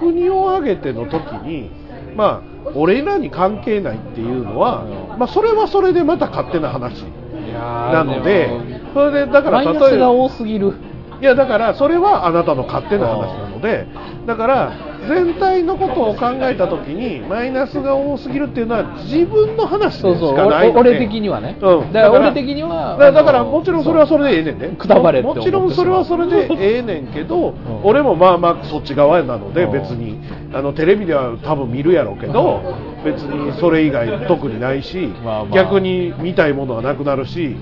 [0.00, 1.70] 国を挙げての時に
[2.16, 4.84] まあ俺らに関係ないっていうのは、
[5.16, 7.04] まあそれはそれでまた勝手な話。
[7.52, 8.50] なので
[8.94, 10.74] それでだから例えばスが多すぎる。
[11.20, 13.86] いやだからそれはあなたの勝手な話なので
[14.26, 14.72] だから
[15.10, 29.72] 全体のことを考えた時にマイナスが多すぎるっていうのは自分の話でしそうそうかない俺俺的にはね、うん、だから俺的にはだだからもちろんそれはそれでええねんねくたばれもちろんそれはそれでええねんけど、俺もまあまあそっち側なのでうん。
[29.72, 30.20] 別に
[30.54, 32.60] あのテレビでは多分見るやろうけど
[33.04, 35.54] 別にそれ以外特にないし、まあまあ。
[35.54, 37.56] 逆に見たいものはなくなるし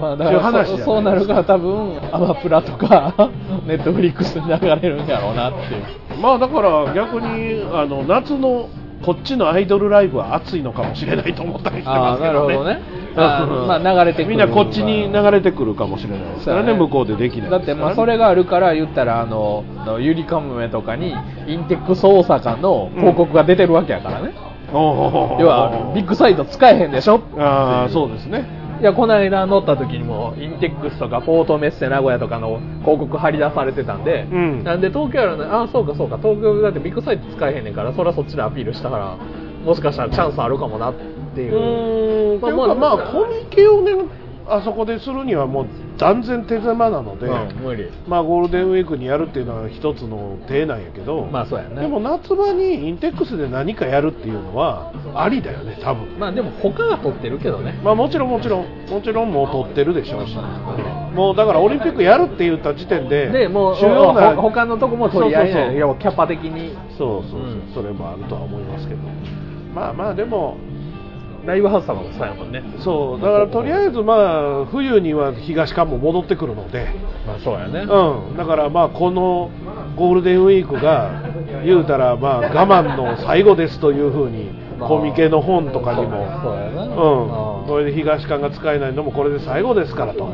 [0.00, 3.30] まあ、だからそそうなるから多分アマプラとか
[3.66, 6.20] ネットフリックスに流れるんやろうなっていう。
[6.20, 8.68] まあだから逆にあの夏の
[9.04, 12.46] こっちのアイドルライブは熱いのかもしれないと思ったりしてますけどね。
[12.46, 12.80] なるほどね。
[13.16, 14.28] まあ流れてくる。
[14.28, 16.74] みんなこっちに流れてくるかもしれないですからね。
[16.74, 19.64] 向こうでできないだってまあそれがあるから言ったらあの
[19.98, 21.14] ゆりかもめとかに
[21.46, 24.32] インテックス大阪の広告が出てるわけやからね、
[24.72, 26.90] おー要はビッグサイト使えへん。
[26.90, 34.64] でしょああそうですねいやこの間乗った時にもインテックスとかポートメッセ名古屋とかの広告貼り出されてたんで、うん。
[34.64, 39.16] なんで東京やるのああそうかそうか東京だってビッグサイト使えへんねんからそれはそっちでアピールしたから
[39.64, 40.94] もしかしたらチャンスあるかもなっ
[41.34, 41.54] ていう。
[41.54, 43.92] うーんまあ、まあコミケをね
[44.48, 45.66] あそこでするにはもう
[46.00, 51.82] 断然手狭なので、うんまあ、ゴールデンウィークにやるっていうのは一つの手なんやけど、まあそうやね。
[51.82, 56.18] でも夏場にインテックスで何かやるっていうのはありだよね多分。
[56.18, 57.78] まあでも他が取ってるけどね。
[57.84, 60.34] まあもちろんもちろんもちろんもう取ってるでしょうし。
[61.14, 66.74] もうだからオリンピックやるって言った時点ででもう主要なほ他のとこも取り合いないキャパ的に。
[66.96, 69.00] そうそうそう、うんそれもあるとは思いますけど。
[69.74, 70.56] まあまあでも
[71.44, 72.62] ライブハウスさんもそうやもんね。
[72.84, 73.20] そう。
[73.20, 76.88] だからとりあえずまあ冬には東館も戻ってくるので、
[77.26, 77.80] まあそうやね。
[77.80, 79.50] うん、だからまあこの
[79.96, 81.22] ゴールデンウィークが
[81.64, 90.28] 言うたらまあ我慢の最後ですというふうにまあコミケの本とかにも、そうん、あこれで東館が使えないのもこれで最後ですからと。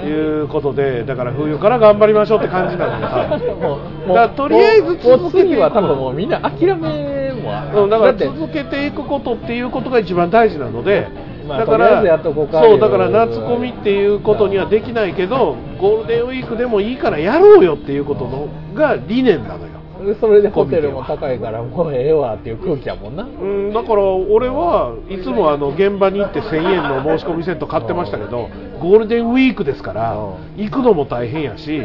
[0.00, 3.76] いうことでだから冬から頑張りましょうって感じなんだけども
[4.06, 5.60] うだからとりあえず続けていく。
[5.60, 11.08] は多分もうみんな諦めもあうん、だから続けていくことっていうことが一番大事なので、
[11.46, 19.79] まあだかとりあえずやっとこうかいうそうだから夏コミっていうことにはできないけどゴールデンウィークでもいいからやろうよっていうことのが理念なのよ、
[20.20, 23.24] それでホテルも高いからもうええわっていう空気やもんな。
[23.24, 28.48] うん、だから俺はいつもあの現場に行って1000円の申し込みセット買ってましたけど
[28.80, 30.16] ゴールデンウィークですから
[30.56, 31.80] 行くのも大変やし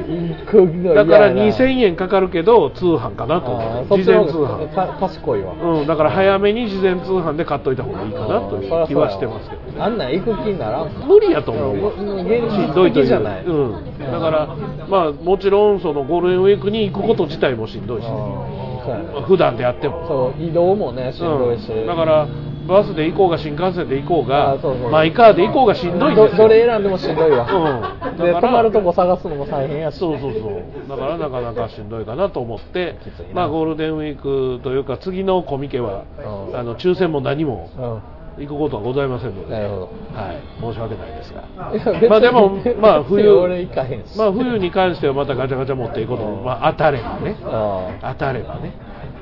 [0.95, 3.95] だから嫌やな2000円かかるけど通販かなと。
[3.97, 4.99] 事前通販。
[4.99, 5.53] 賢いわ。
[5.53, 9.81] うん、だから早めに事前通販で買っといた方がいいかなという気はしてますけどね。
[9.81, 10.89] あんなん行く気にならん。
[11.07, 13.45] 無理やと思うしん実どいという的じゃない。
[13.45, 14.55] うん、だから
[14.87, 18.55] まあもちろんそのゴールデンウィークに行くこと自体もしんどいし、うん。
[18.83, 20.07] そうやね普段であっても。
[20.07, 21.87] そう移動もねしんどいし、うん。
[21.87, 22.27] だから
[22.67, 24.57] バスで行こうが新幹線で行こうが
[24.89, 26.37] マイカーで行こうがしんどいんですよ。
[26.37, 27.47] どどれ選んでもしんどいわ、
[28.07, 28.17] うん。
[28.17, 29.99] で泊まるとこ探すのも大変やし。
[29.99, 30.63] そうそうそう。
[30.89, 32.97] だからなかなかしんどいかなと思って
[33.33, 36.05] まあゴールデンウィークというか次のコミケは
[36.49, 36.57] うん。
[36.57, 39.81] あの抽選も何もう行くことはございませんので、んなるほど。
[40.13, 41.43] はい、申し訳ないですが。
[42.09, 43.23] まあでもまあ冬
[44.17, 46.23] まあ冬に関してはまたガチャガチャ持っていくこと。
[46.23, 47.37] も、まあ、当たればね。
[47.43, 48.73] あ当たればね。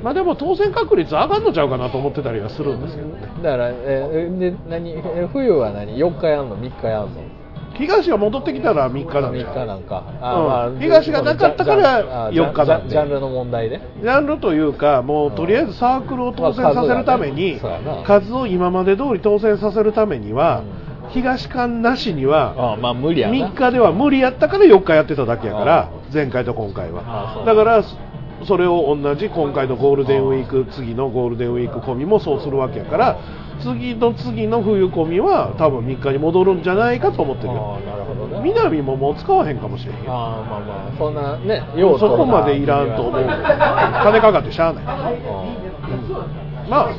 [0.02, 3.20] まあでも当選確率上がんのちゃうかなと思ってたりはするんですけどね。
[3.40, 7.22] あだからえーで何え冬は何？4日やんの？3日やんの？
[7.76, 10.04] 東が戻ってきたら3日なん3じゃない日なんか、
[10.74, 10.80] うん。
[10.80, 13.82] 東がなかったからジャン4日なんでジャンルの問題で。
[14.02, 20.64] ジャンルというかもうとりあえずサークルを当選させるためにまあ数を今まで通り当選させるためには
[21.10, 23.34] 東館なしにはああまあ無理やな。
[23.34, 27.44] 3日では無理やったから4日やってただけやから前回と今回は。
[27.46, 27.84] だから
[28.46, 33.18] それを同じ今回のゴールデンウィーク次のゴールデンウィーク込みもそうするわけやから
[33.62, 37.78] 次の次の冬込みは多分3日に戻るんじゃないかと思ってるあよ。
[37.84, 38.42] あなるほどね。
[38.44, 40.12] 南ももう使わへんかもしれへんよ。
[40.12, 43.24] ああまあまあそんなね用そこまでいらんと思う。
[43.24, 44.84] 金かかってしゃあない。
[46.70, 46.90] まあ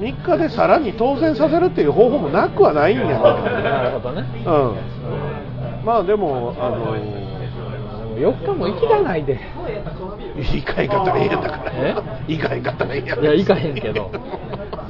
[0.00, 3.20] 3日でさらに当選させるっていう方法もなくはないんやけど。
[3.22, 4.24] なるほどね。
[4.46, 5.84] うん。
[5.84, 6.96] まあでもあの
[8.16, 9.38] 4日も行きたないで。
[10.36, 11.62] 行かへんかったらええやんだから。
[11.72, 11.94] え？
[12.28, 14.10] 行かへんかったらええやんいや行かへんけど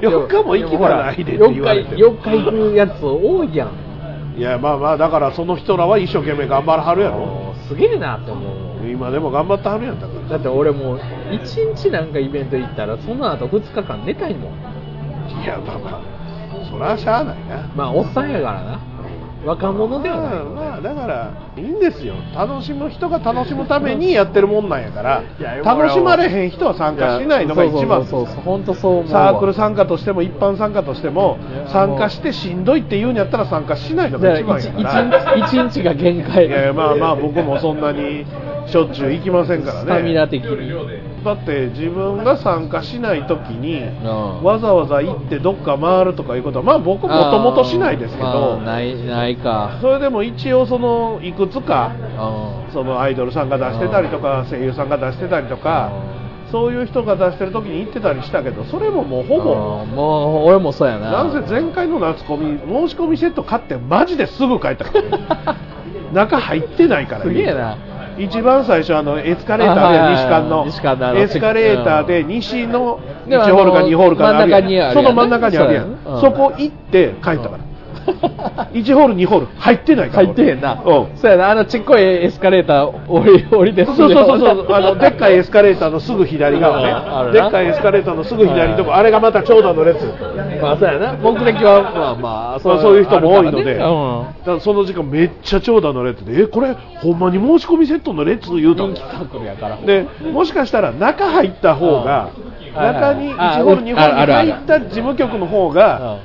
[0.00, 3.84] 4日も行きたないでって言われて4日4日行くやつ多いやん。
[4.36, 7.54] いやまあまあだからその人らは一生懸命頑張らはるやろ。
[7.68, 8.40] すげえなって思
[8.82, 8.90] う。
[8.90, 10.28] 今でも頑張ってはるやんだから。
[10.28, 14.52] だって俺もう1日なんかイベント行ったらその後2日間寝たいもん。
[15.42, 16.00] いやまあまあ
[16.68, 17.70] そらしゃあないな。
[17.74, 18.93] まあおっさんやからな
[19.44, 22.14] 若者ではない、まあまあだからいいんですよ。
[22.34, 25.22] 楽しむ人が楽しむためにやってるもんなんやから。
[25.62, 29.08] 楽しまれへん人は参加しないのが一番そうそう本当そう思うわ。
[29.10, 31.38] サークル参加としても一般参加としても
[31.68, 35.36] 参加してしんどいって言うんやったら参加しないのが一番やから。
[35.36, 38.24] 一日が限界まあまあ僕もそんなに
[38.66, 44.44] しょっちゅう行きませんからスタミナね的にだって自分が参加しない時にん。
[44.44, 49.78] わざわざ行ってどっか回るとかいうことはまあ僕もともとしないですけあどーないないか。
[49.80, 51.92] それでも一応そのいくつか
[52.68, 52.72] うん。
[52.72, 55.92] そのアイドルさんが出してたりとか声優さんが出してたりとか
[56.50, 61.10] そういう人が出してる時に行ってたりしたけどそれももうほぼもう俺もそうやな。
[61.10, 65.08] なんせ前回の夏コミ申し込みセット買ってマジですぐ帰ったからね。
[66.12, 67.76] 中入ってないからすげえな
[68.18, 70.66] 一番最初あのエスカレーターあはい西館の
[71.16, 75.86] エスカレーターで西のでも1ホールかあの2ホールかその真ん中にあるやん。
[75.86, 76.20] うん。
[76.20, 77.73] そこ行って帰ったから
[78.74, 80.72] 1ホール2ホール入ってないから入ってへんな。
[80.74, 81.06] うん。
[81.16, 81.50] そうやな。
[81.50, 84.66] あのちっこいエスカレーター降り降りてそうそうそうそう。
[84.72, 86.80] あのでっかいエスカレーターのすぐ左側
[87.26, 87.32] ね。
[87.32, 90.04] でっかいエスカレーターのすぐ左のとこあれがまた長蛇の列。
[90.60, 91.14] まあそうやな。
[91.20, 94.26] 目的はまあまあまあそういう人も多いので、あるからね。
[94.40, 99.76] だからその時間めっちゃ長蛇の列でえこれほんまに申し込みセットの列言うた人気サークルやから。
[99.84, 102.28] でもしかしたら中入った方が
[102.76, 102.82] うん。
[102.82, 106.16] 中にあ1ホール2ホール入った事務局の方が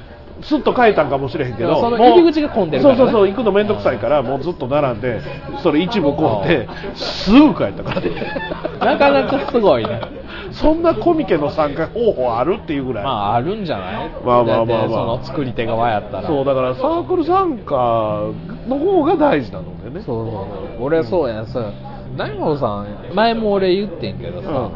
[0.41, 2.99] すっと変えたんかもしれへんけどその入り口が混んでるからね。
[2.99, 5.21] そうそうそう行くの面倒くさいからもうずっと並んで
[5.61, 8.09] それ一部買うてすぐ帰ったからね。
[8.79, 10.01] なかなかすごいね。
[10.51, 14.09] そんなコミケの参加方法あるっていうぐらい、まああるんじゃない？
[14.25, 14.77] まあまあまあまあ。
[14.77, 16.23] だってその作り手側やったら。
[16.27, 17.75] そうだからサークル参加
[18.67, 20.01] の方が大事なのでね。
[20.05, 20.45] そうそうそう。
[20.85, 21.59] 俺そうやんさ
[22.17, 24.71] 大門さん前も俺言ってんけどさ、うん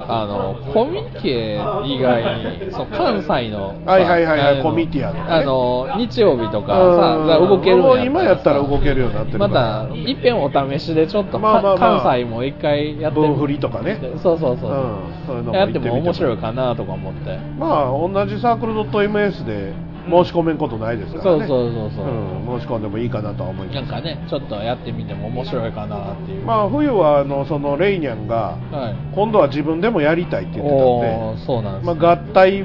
[0.00, 5.30] あのコミケ以外にそう関西のさはいはいはいコミティアとかね。
[5.30, 7.28] あの日曜日とかうん。
[7.28, 9.84] さ動けるんもうや今やったら動けるようになってるから。
[9.84, 12.00] またいっぺんお試しでちょっと、まあまあまあ。
[12.02, 13.98] 関西も一回やって分振りとかね。
[14.22, 14.74] そうそうそう、う。
[14.74, 15.26] ん。
[15.26, 17.38] そういうのもやっても面白いかなとか思って。
[17.58, 19.72] まあ同じサークル .ms で
[20.08, 21.46] 申し込めんことないですからね。
[21.46, 22.06] そうそうそうそう。
[22.06, 23.76] うん、申し込んでもいいかなとは思います。
[23.76, 28.96] なんかねちょっとやってみても面白いかなっていう、まあ冬はあのそのレイニャンがはい。
[29.14, 32.64] 今度は自分でもやりたいって言っておたおんで、そうなんです、まあ、合体申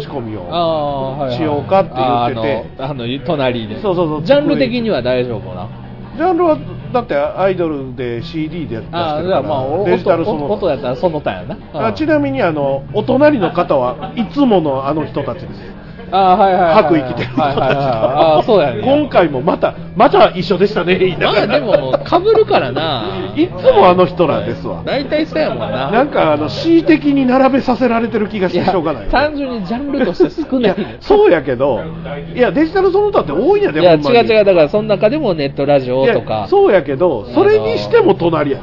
[0.00, 0.42] し込みを
[1.30, 2.82] しようかって言ってて。
[2.82, 3.80] ああの隣で。
[3.80, 5.68] そうそうそうジャンル的には大丈夫かな？
[6.16, 6.58] ジャンルは
[6.92, 11.56] だってアイドルで CD で出してるああじゃあまあからデジタルそ音の音やったらその他やな。
[11.88, 15.60] あちなみにあのお隣の方はいつものあの人たちです。
[15.60, 15.72] よ
[16.12, 18.82] あはいはいはい白衣着てる人たちはいはいはいああそうやね。
[18.82, 21.54] 今回もまたまた一緒でしたね言いなまがら。
[21.56, 23.32] あでもかぶるからな。
[23.36, 24.82] いつもあの人らですわ。
[24.84, 25.90] 大体そうやもんな。
[25.90, 29.08] なんかあの恣意的に並べさせられてる気がしてしょうがない。
[29.08, 30.76] 単純にジャンルとして少ない。
[31.00, 31.80] そうやけど
[32.34, 34.16] いやデジタルその他って多いんやでいやんまに。
[34.18, 38.60] う違うだからその中でもネットラジオいやとかそうやけどそれにしても隣や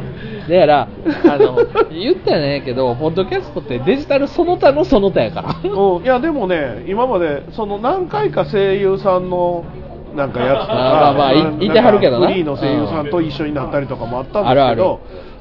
[0.49, 0.87] だから
[1.33, 1.57] あの
[1.89, 5.55] 言ったらねけどポッドキャストってデジタルその他のその他やから。
[5.63, 9.65] うん、いやでもね今までその何回か声優さんの
[10.15, 12.27] なんかやつとかまあまあいいてはるけどな。
[12.27, 14.83] フリーの声優さんと一緒になったりとかもあったんですけどあるある。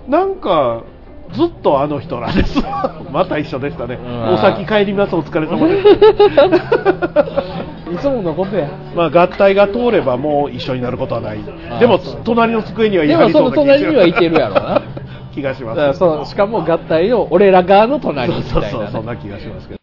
[0.08, 0.84] なんか
[1.32, 2.62] ずっとあの人なんです。
[3.12, 4.34] また一緒でしたね、うん。
[4.34, 5.16] お先帰ります。
[5.16, 5.88] お疲れ様です。
[7.94, 8.68] いつものことや。
[8.94, 11.38] まあ合体が通ればもう一緒になることはない。
[11.70, 12.20] あでもそう。
[12.24, 14.82] 隣の机にはでもその隣にはいてるやろな。
[15.36, 15.92] 気がします。
[15.98, 19.80] そうしかも合体の俺ら側の隣みたそいうな、ね、そうそんな気がしますけど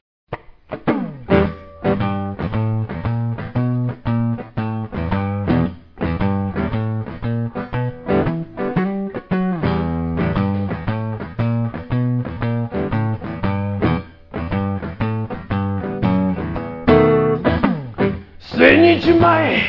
[18.64, 19.60] 千日前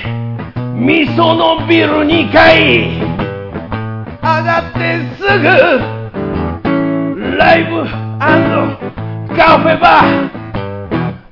[0.79, 3.01] 味噌のビル2階。
[4.23, 5.45] 上がってすぐ
[7.37, 7.85] ライブ
[9.35, 10.31] カフェバー。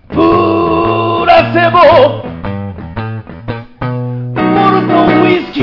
[0.08, 0.16] プ
[1.24, 1.78] ラセボ。
[4.40, 4.42] モ
[4.72, 4.92] ルト
[5.22, 5.62] ウイスキ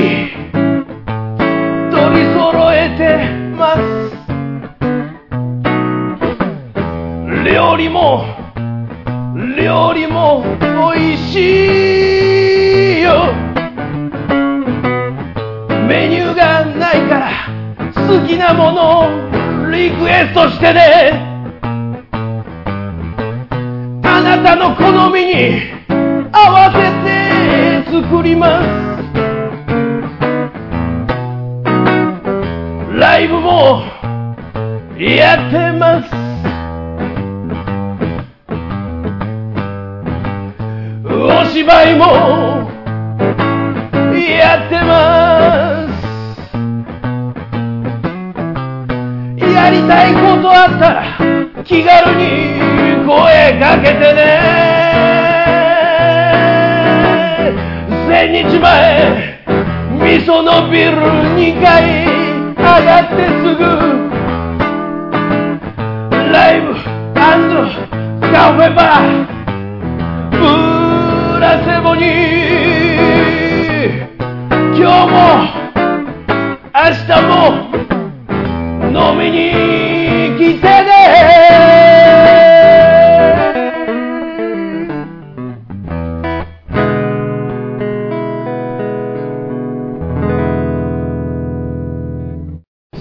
[1.90, 3.28] 取り揃えて
[3.58, 3.78] ます。
[7.44, 8.24] 料理も
[9.58, 10.42] 料理も
[10.94, 11.89] 美味しい。
[18.10, 21.12] 好きなものをリクエストしてね。
[24.02, 25.62] あなたの好みに
[26.32, 28.66] 合わせて作ります。
[32.98, 33.84] ライブも
[34.98, 36.10] やってます。
[41.06, 42.04] お芝居も
[44.18, 45.19] やってます。
[49.90, 51.02] たいことあったら
[51.64, 52.22] 気軽に
[53.04, 54.20] 声かけてね。
[58.06, 59.40] 千日前
[59.98, 60.92] 味噌のビル
[61.34, 63.64] 2階上がってすぐ
[66.32, 66.66] ライブ
[67.12, 67.34] カ
[68.52, 69.26] フェバー
[70.30, 70.36] プ
[71.40, 72.00] ラセボに
[74.78, 75.16] 今日も
[76.74, 77.59] 明日も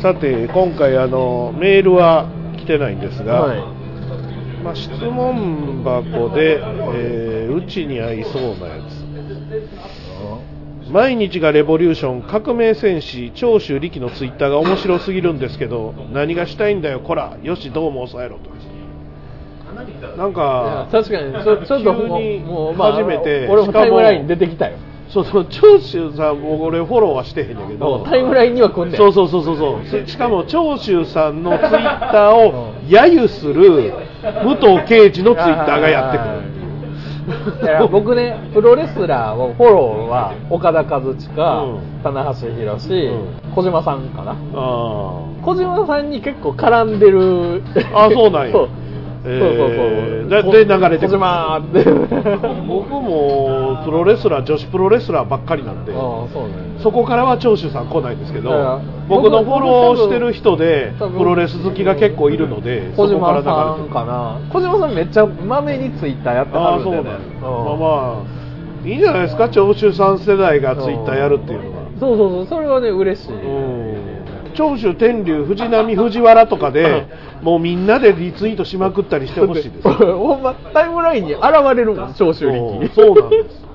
[0.09, 3.59] さて今回あのメールは来てないんですが、はい。
[4.63, 6.59] まあ、質問箱で、
[6.95, 8.81] えーうちに合いそうなや
[10.87, 10.91] つ。
[10.91, 17.37] 毎日がレボリューション革命戦士長州力のツイッターが面白すぎるんですけど何がしたいんだよこら。
[17.43, 18.49] よしどうも抑えろと。
[20.17, 24.77] なんか確かにちょちょっとも急にうもう、まあ、初めて俺もタイムラインに出てきたよ
[25.09, 28.05] そうそう長州さんも俺フォローはしてへんねんけど。
[28.07, 28.97] タイムラインには来んねん。
[28.97, 30.07] そうそうそうそうそう。
[30.07, 33.93] しかも長州さんのツイッターを揶揄する
[34.43, 42.01] 武藤敬司のツイッターがやってくる僕ねプロレスラーをフォローは岡田和親、うん。
[42.03, 43.53] 棚橋宏、うん。
[43.55, 44.31] 小島さんかな。
[44.31, 44.35] あ
[45.43, 47.63] 小島さんに結構絡んでる。
[47.93, 48.55] あそうなんや
[49.29, 50.43] えーそうそう。
[50.43, 51.19] そうでで流れてくる。
[52.67, 55.99] 僕もプロレスラー女子プロレスラーばっかりなんでああ
[56.33, 56.79] そうね。
[56.81, 66.97] そこからは長州さん来ないんですけど僕のフォローをしてる人でプロレス好きが結構いるのでそ小こから島さん流れてかな小島さんめっちゃまめにツイッターやってはああるんでね。
[66.97, 67.19] そうなんや。
[67.19, 68.23] うんまあま
[68.85, 69.49] あいいんじゃないですか？
[69.49, 71.89] 長州さん世代がツイッターやるっていうのは。
[71.99, 72.45] そうそうそう。
[72.47, 73.98] それはね嬉しい、うん
[74.59, 77.07] 長州天竜藤波藤原とかで
[77.41, 79.87] もうみんなでリツイートしまくったりしてほしいです。
[79.87, 81.43] ほんまタイムラインに現
[81.77, 82.89] れるもん長州力。
[82.93, 83.65] そうなんです。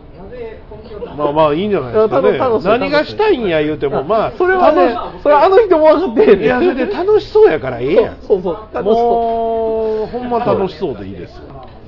[1.16, 2.39] まあまあいいんじゃないですかね。
[2.64, 8.16] 何がしたいんや言うてもまあそれはねそれはあの人も分かっていやそれで楽しそうやからええやん。
[8.20, 11.41] そうそう楽しそもうほんま楽しそうでいいです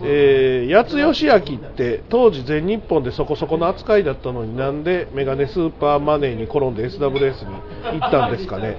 [0.03, 1.41] えー、八津義明っ
[1.73, 7.49] て当時全日本でそこそこの扱いだったのになんでメガネスーパーマネーに転んで SWS
[7.95, 8.77] に行ったんですかね？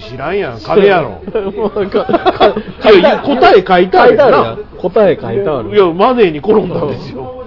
[0.00, 1.20] 知らんやん金やろ。
[3.22, 4.14] 答え書いてある
[4.78, 7.44] 答え書いてあるいやマネーに転んだんですよ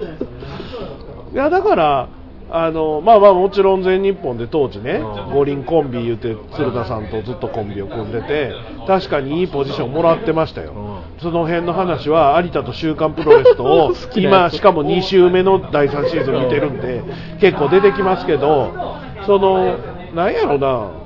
[1.32, 2.08] いやだから
[2.56, 5.32] あのまあまあもちろん全日本で当時ねうん。
[5.32, 8.52] 五輪コンビ言うて鶴田さんとずっとコンビを組んでて
[8.86, 17.02] 確かにいいポジションもらってましたよ、うその辺の話は有田と「週刊プロレス」 と今しかも2週目の第3シーズン見てるんで
[17.40, 18.70] 結構出てきますけど
[19.26, 19.74] その
[20.14, 21.04] なんやろな。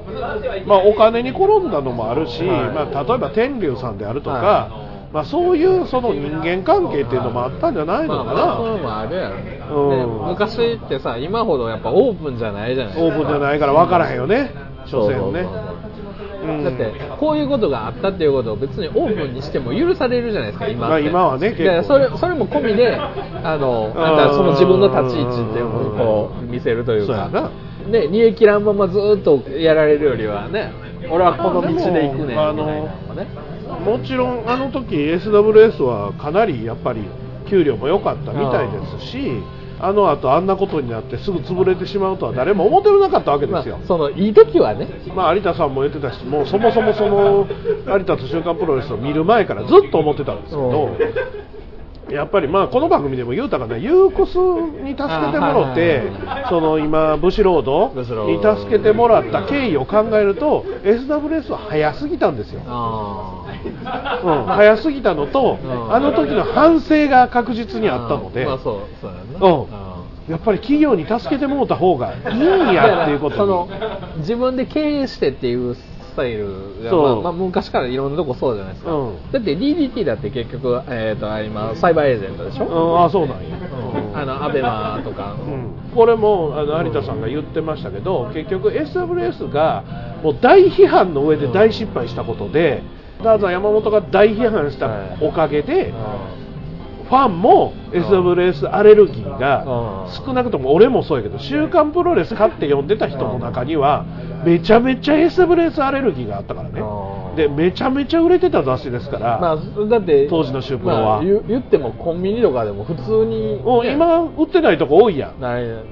[0.67, 2.61] まあお金に転んだのもあるし、はい。
[2.71, 9.61] まあ、例えば天竜さんであるとか、はまあ、そういうその人間関係っていうのもあったんじゃないのかまあまあそういうな、のもあるやろね。
[9.71, 9.91] うん。
[9.91, 14.51] で昔ってさ今ほどやっぱオープンじゃないじゃないオープンじゃないから分からへんよね。
[14.87, 15.45] 所詮ね。
[15.45, 15.75] そうそう
[16.41, 16.61] そうう。
[16.61, 16.65] ん。
[16.65, 21.55] だってこういうことがあったっていうことを別にオープンにしても許されるじゃないですか今まあ今はね
[21.87, 27.31] それそれも込みであのなんかその自分の立ち位置っていうのをこう見せるというか。
[27.33, 27.53] そう
[27.89, 30.73] ね煮え切らんままずーっとやられるよりはね
[31.11, 33.27] 俺はこの道で行くねんみたいなあののがね
[33.79, 37.03] もちろんあの時 SWS はかなりやっぱり
[37.49, 39.43] 給料も良かったみたいですし
[39.81, 44.89] あの後あんなことになってすぐ潰れてしまうとは誰も思ってなかったわけでまあすよ、そのいい時はね。
[45.15, 47.47] まあ、有田さんも言ってたしもうそもそもその
[47.87, 50.97] 有田と「週刊プロレス」を見る前からずっと思ってたんですけど
[52.11, 56.11] やっぱりまあこの番組でも言うたかなユーコスに助けてもらって
[56.49, 57.93] その今ブシロード
[58.27, 63.45] に助けてもらった経緯を考えると SWS は早すぎたんですよ、あ
[64.25, 65.95] うん、早すぎたのとうん。
[65.95, 68.45] あの時の反省が確実にあったので。
[68.45, 69.47] まあそうそうやな。
[69.47, 69.89] うん。
[70.29, 73.69] やっぱり企業に助けてもらった方がいいんやっていうことその
[74.17, 75.75] に自分で経営してっていう
[76.09, 79.33] スタイルが、まあまあ、昔からいろんなとこそうじゃないですか、うん。
[79.33, 83.57] だって DDT だって結局、えー、と今サイバーエージェントでしょ、うん、あそうなんや、
[84.15, 85.35] あのアベマとか。
[85.39, 85.79] の、うん。
[85.95, 89.85] これもあの有田さんが言ってましたけど結局 SWS が
[90.23, 92.83] もう大批判の上で大失敗したことで
[93.23, 95.93] ターザン山本が大批判したおかげで
[97.09, 100.13] ファンも SWS アレルギーがうん。
[100.27, 104.05] 少なくとも俺もそうやけど「週刊プロレス」買って読んでた人の中には
[104.45, 106.81] めちゃめちゃ SWS アレルギーがあったからね。
[106.81, 107.37] うん。
[107.37, 111.03] でめちゃめちゃ売れてた雑誌ですから、まあ、だって当時のシュープロは。
[111.03, 113.61] まあ言言ってもコンビニとかでも普通に、
[113.93, 115.41] 今売ってないとこ多いやん。
[115.41, 115.83] ないない。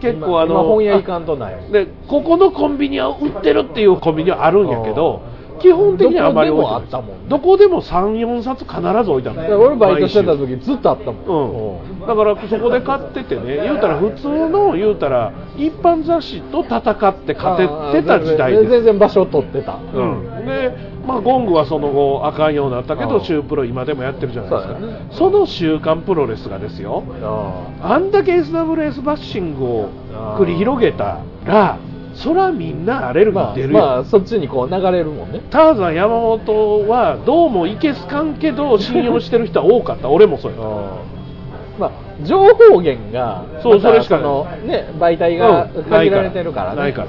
[0.00, 1.56] 結構あの本屋行かんとない。
[1.72, 5.22] でここのコンビニは売ってるっていうコンビニはあるんやけど
[5.60, 7.24] 基本的にはあまり置いてないどこでもあったもんね。
[7.28, 12.06] どこでも34冊必ず置いてあ俺バイトしてた毎時ずっとあったもん、週うん。
[12.06, 17.56] だからそこで買っててね言うたら普通の言うたら一般雑誌と戦って勝
[17.92, 18.82] ててた時代です。
[18.82, 20.76] 然場所取ってた、うん、で、
[21.06, 23.08] まあ、ゴングはその後あかんようになったけうん。
[23.08, 24.74] どシュープロ今でもやってるじゃないですか。
[24.74, 25.06] そね。
[25.12, 27.02] その週刊プロレスがですよ。
[27.22, 29.88] ああんだけ SWS バッシングを
[30.38, 31.78] 繰り広げたら
[32.16, 35.40] そらみんなアレルギまあー出るよ、まあそっちにこう流れるもんね。
[35.50, 40.08] ターザン山本はどうもいけすかんけど信用してる人は多かった。
[40.08, 40.58] 俺もそうや
[41.78, 41.90] まあ
[42.24, 46.76] 情報源がそうそれしかのね媒体がうん限られてるからね。
[46.80, 47.08] ないから。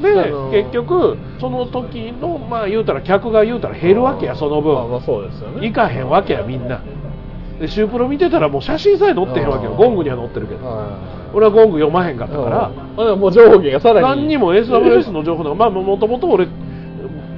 [0.00, 5.66] で、結局その時のまあ言うたら客が言うたら減るわけやその分、まあまあそうですよね。
[5.66, 6.80] 行かへんわけやみんな
[7.60, 9.72] でシュープロ見てたらもう写真さえ載ってへんわけよ。
[9.72, 9.76] うん。
[9.76, 10.66] ゴングには載ってるけど。
[10.66, 14.06] は俺はゴング読まへんかったから、らもう情報源がさらに。
[14.06, 16.48] 何にも SWS の情報なんかまあもともと俺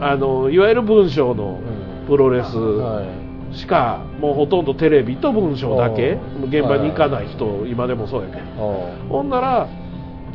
[0.01, 1.61] あのいわゆる文章の
[2.07, 3.57] プロレスはい。
[3.57, 6.19] しかもうほとんどテレビと文章だけ。
[6.43, 9.69] うん現場に行かない人今でもそうやけどあほんなら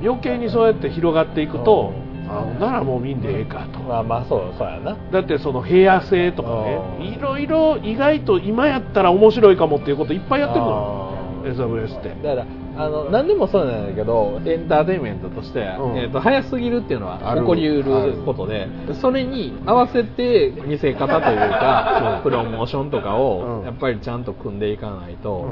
[0.01, 1.93] 余計にそうやって広がっていくと
[2.38, 3.79] あほんならもう見んでええかと。
[3.79, 4.97] まあまあそうそうやな。
[5.11, 10.69] だってその部屋性とかねいろいろ意外と今やったら面白いかもっていうこといっぱいやってるの。
[10.69, 11.13] よ
[11.43, 12.09] SWS って。
[12.09, 15.97] だからあの何でもそうなんだけどエンターテインメントとして、うん。
[15.97, 18.67] えー、と早すぎるっていうのは起こりうることで
[19.01, 23.15] それに合わせて見せ方というか プロモーションとかうん。
[23.15, 25.49] をやっぱりちゃんと組んでいかないと、うん。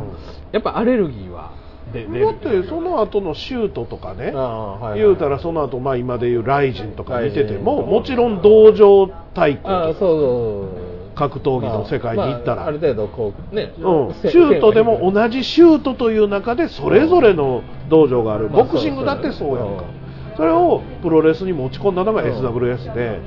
[0.52, 1.52] やっぱアレルギーは
[1.94, 5.00] だってその後のシュートとかねはいはい。
[5.00, 9.70] 言うたらその後まあ今でいうライジンとか見ててももちろん同情対抗
[11.16, 19.84] 格闘技の世界に行ったら、まあある程度こうね、うん、シせュートでも同じシュートという中でそれぞれの道場がある、まあボクシングだってそうやんか。
[20.38, 23.20] それをプロレスに持ち込んだのがうん SWS で、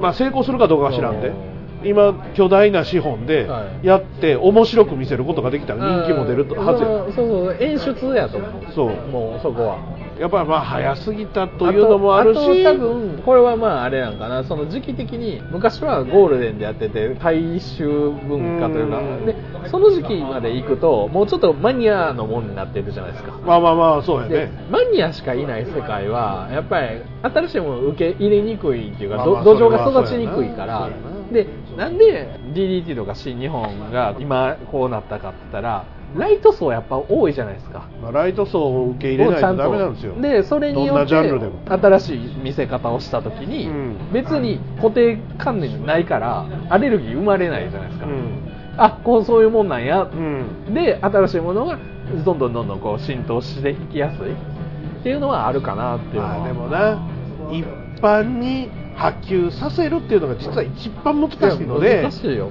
[0.00, 1.28] まあ、成功するかどうかは知らんで。
[1.28, 1.51] うん
[1.84, 3.86] 今巨大な資本ではい。
[3.86, 6.88] やって面白く見せることができたら人気も出るとはずや。
[7.14, 8.72] そうそう演出やと思う。
[8.72, 9.10] そう。
[9.10, 9.78] もうそこは。
[10.20, 12.64] やっぱりまあ早すぎたというのもあるし。
[12.64, 14.44] 多分これはまああれなんかな。
[14.44, 18.98] その時期的に昔はゴールデンでやってて大衆文化というか。
[18.98, 19.26] うん。
[19.26, 19.34] で
[19.68, 23.32] その時期まで行くともうちょっとマニアのもんになってるじゃないですか。
[23.44, 30.90] まあまあまあそうやでねマニアしかいない世界はやっぱり新しいものを受け入れにくいっていうか、土壌が育ちにくいから
[31.32, 35.84] でなんで DDT とか新日本が今こうなったかって言ったら
[36.16, 37.88] ライト層やっぱ多いじゃないですか。
[38.02, 40.14] まあ、ライト層を受け入れないとダメなんですよ。
[40.20, 41.14] でそれによって
[41.66, 43.96] 新しい見せ方をした時に、うん。
[44.12, 48.52] 別に固定観念ないからアレルギー生まれないじゃないですか、うん。
[48.76, 50.74] あこうそういうもんなんや、うん。
[50.74, 51.78] で新しいものが
[52.24, 54.36] どんどんどんどんこう浸透していきやすいっ
[55.02, 57.08] ていうのはあるかなっていうのは、まあでもな
[57.50, 57.64] 一
[58.02, 62.50] 般に波及させるっていうのが実は一番難しいので難しいよ。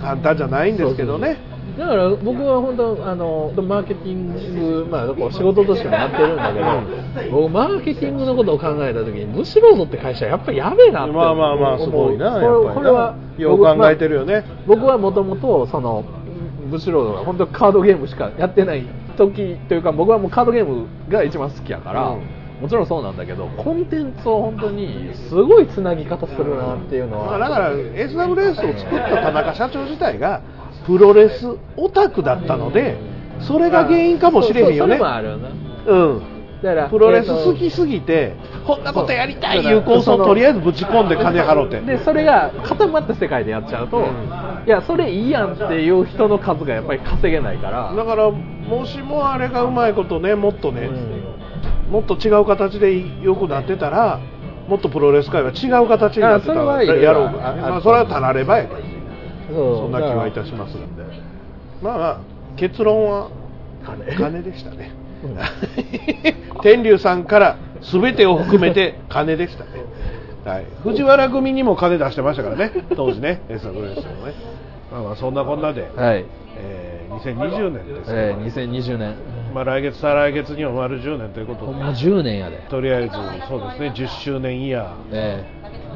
[0.00, 1.38] 簡単じゃないんですけどね。
[1.78, 14.44] だから僕は本当あのマーケティング、まあ、仕事としてもやってるんだけど僕マーケティングのことを考えた時にブシロードって会社やっぱりやべえなってまあまあまあすごいなこれこれはよう考えてるよね。
[14.68, 16.04] 僕僕はもともとその
[16.70, 30.40] ブシロードが本当カードゲームしかやってない時というか僕はもうカードゲームが一番好きやから、うんもちろんそうなんだけどコンテンツを本当にすごいつなぎ方するなっていうのは、まあ、だから SWS を作った田中社長自体が
[30.86, 31.46] プロレス
[31.76, 32.96] オタクだったので
[33.46, 34.96] それが原因かもしれへんよね。
[34.96, 35.38] そうそうそれもある
[35.86, 36.22] うん。
[36.62, 38.34] だからプロレス好きすぎて
[38.66, 41.82] こんなことやりたいいう構想をとりあえずぶち込んで金払って。
[41.82, 44.04] でそれが固まった世界でやっちゃうと、うん。
[44.66, 47.92] いやそれいいやんっていう人の数がやっぱり稼げないから。
[47.94, 51.33] だからもしもあれがうまいことねもっとね、うん
[51.90, 54.20] もっと違う形で良くなってたら
[54.68, 57.26] もっとプロレス界は違う形になってたあそれらやろう。
[57.26, 58.80] ああまあ、それはたらればやけど。
[59.54, 59.76] そう。
[59.76, 60.86] そんな気はいたしますが
[61.82, 62.20] まあまあ
[62.56, 63.30] 結論は
[63.84, 64.16] 金。
[64.16, 64.42] 金。
[64.42, 64.92] でしたね。
[65.22, 65.38] うん。
[66.62, 69.70] 天竜さんから全てを含めて金でしたね、
[70.46, 72.72] はい、藤原組にも金出してましたからね。
[72.96, 74.32] 当時ね S ブレスのね。
[74.90, 76.24] まあまあそんなこんなで、はい、
[76.56, 79.14] えー2020年ですけど、えー、2020年
[79.54, 81.66] まあ、来月再来月には丸10年ということで。
[81.66, 82.58] ほんま10年やで。
[82.68, 83.14] とりあえず
[83.48, 83.92] そうですね。
[83.94, 85.44] 10周年イヤえ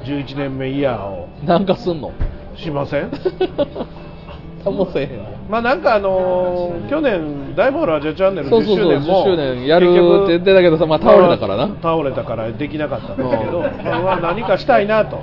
[0.05, 1.29] ー11年目イヤーを。
[1.43, 2.13] ー、なんかすんの？
[2.57, 3.11] しません？
[4.65, 5.11] かもせえへん
[5.51, 9.95] まあなんかあのー去年大ボールアジアチャンネル10そうそうそう周年も10周年やるって
[10.29, 11.67] 言ってたけどさまあ倒れたからな。
[11.69, 15.19] まあ倒れたからできなかったんですけど、まあ何かしたいなと。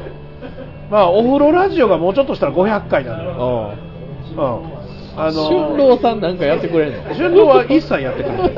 [0.89, 3.71] まあお風呂ラジオがもうちょっとしたら500回なのよ、
[4.37, 4.84] うん
[5.17, 7.13] あの春郎さんなんかやってくれんの？
[7.13, 8.51] 春郎は一切やってくれない。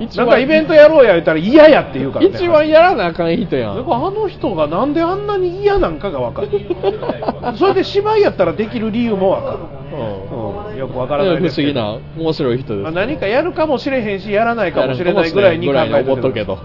[0.00, 3.72] 一 なんかイベントトやろうや言ったら嫌やって言うから、ね、一番やらなあかん人やん。
[3.72, 3.74] あ
[4.10, 6.48] の人がなんであんなに嫌なんかが分かる。
[7.56, 9.58] それで芝居やったらできる理由も分かる、
[10.72, 11.80] うん、よく分からない不ですけど。
[11.80, 16.58] 思議な面白い人です、まあ、何かやるかもしれへんしやらないかもしれないぐらいに考えてぐらいに思っとくけど。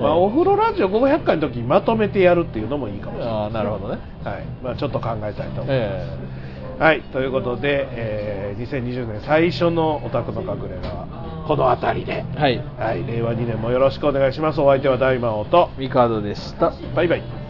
[0.00, 3.98] まあ、お風呂ラジオ500回の時にまとめてやるっていうのもいいかもしれないああなるほどね。
[4.24, 4.44] はい。
[4.62, 6.45] まあ、ちょっと考えたいと思います、え
[6.78, 12.58] はい、ということで、えー2020年最初のお宅の隠れ家はこの辺りで、えはい。
[12.78, 14.60] はい、令和2年もよろしくお願いします。
[14.60, 15.70] お相手は大魔王と。
[15.78, 16.72] ミカードでした。
[16.94, 17.45] バイバイ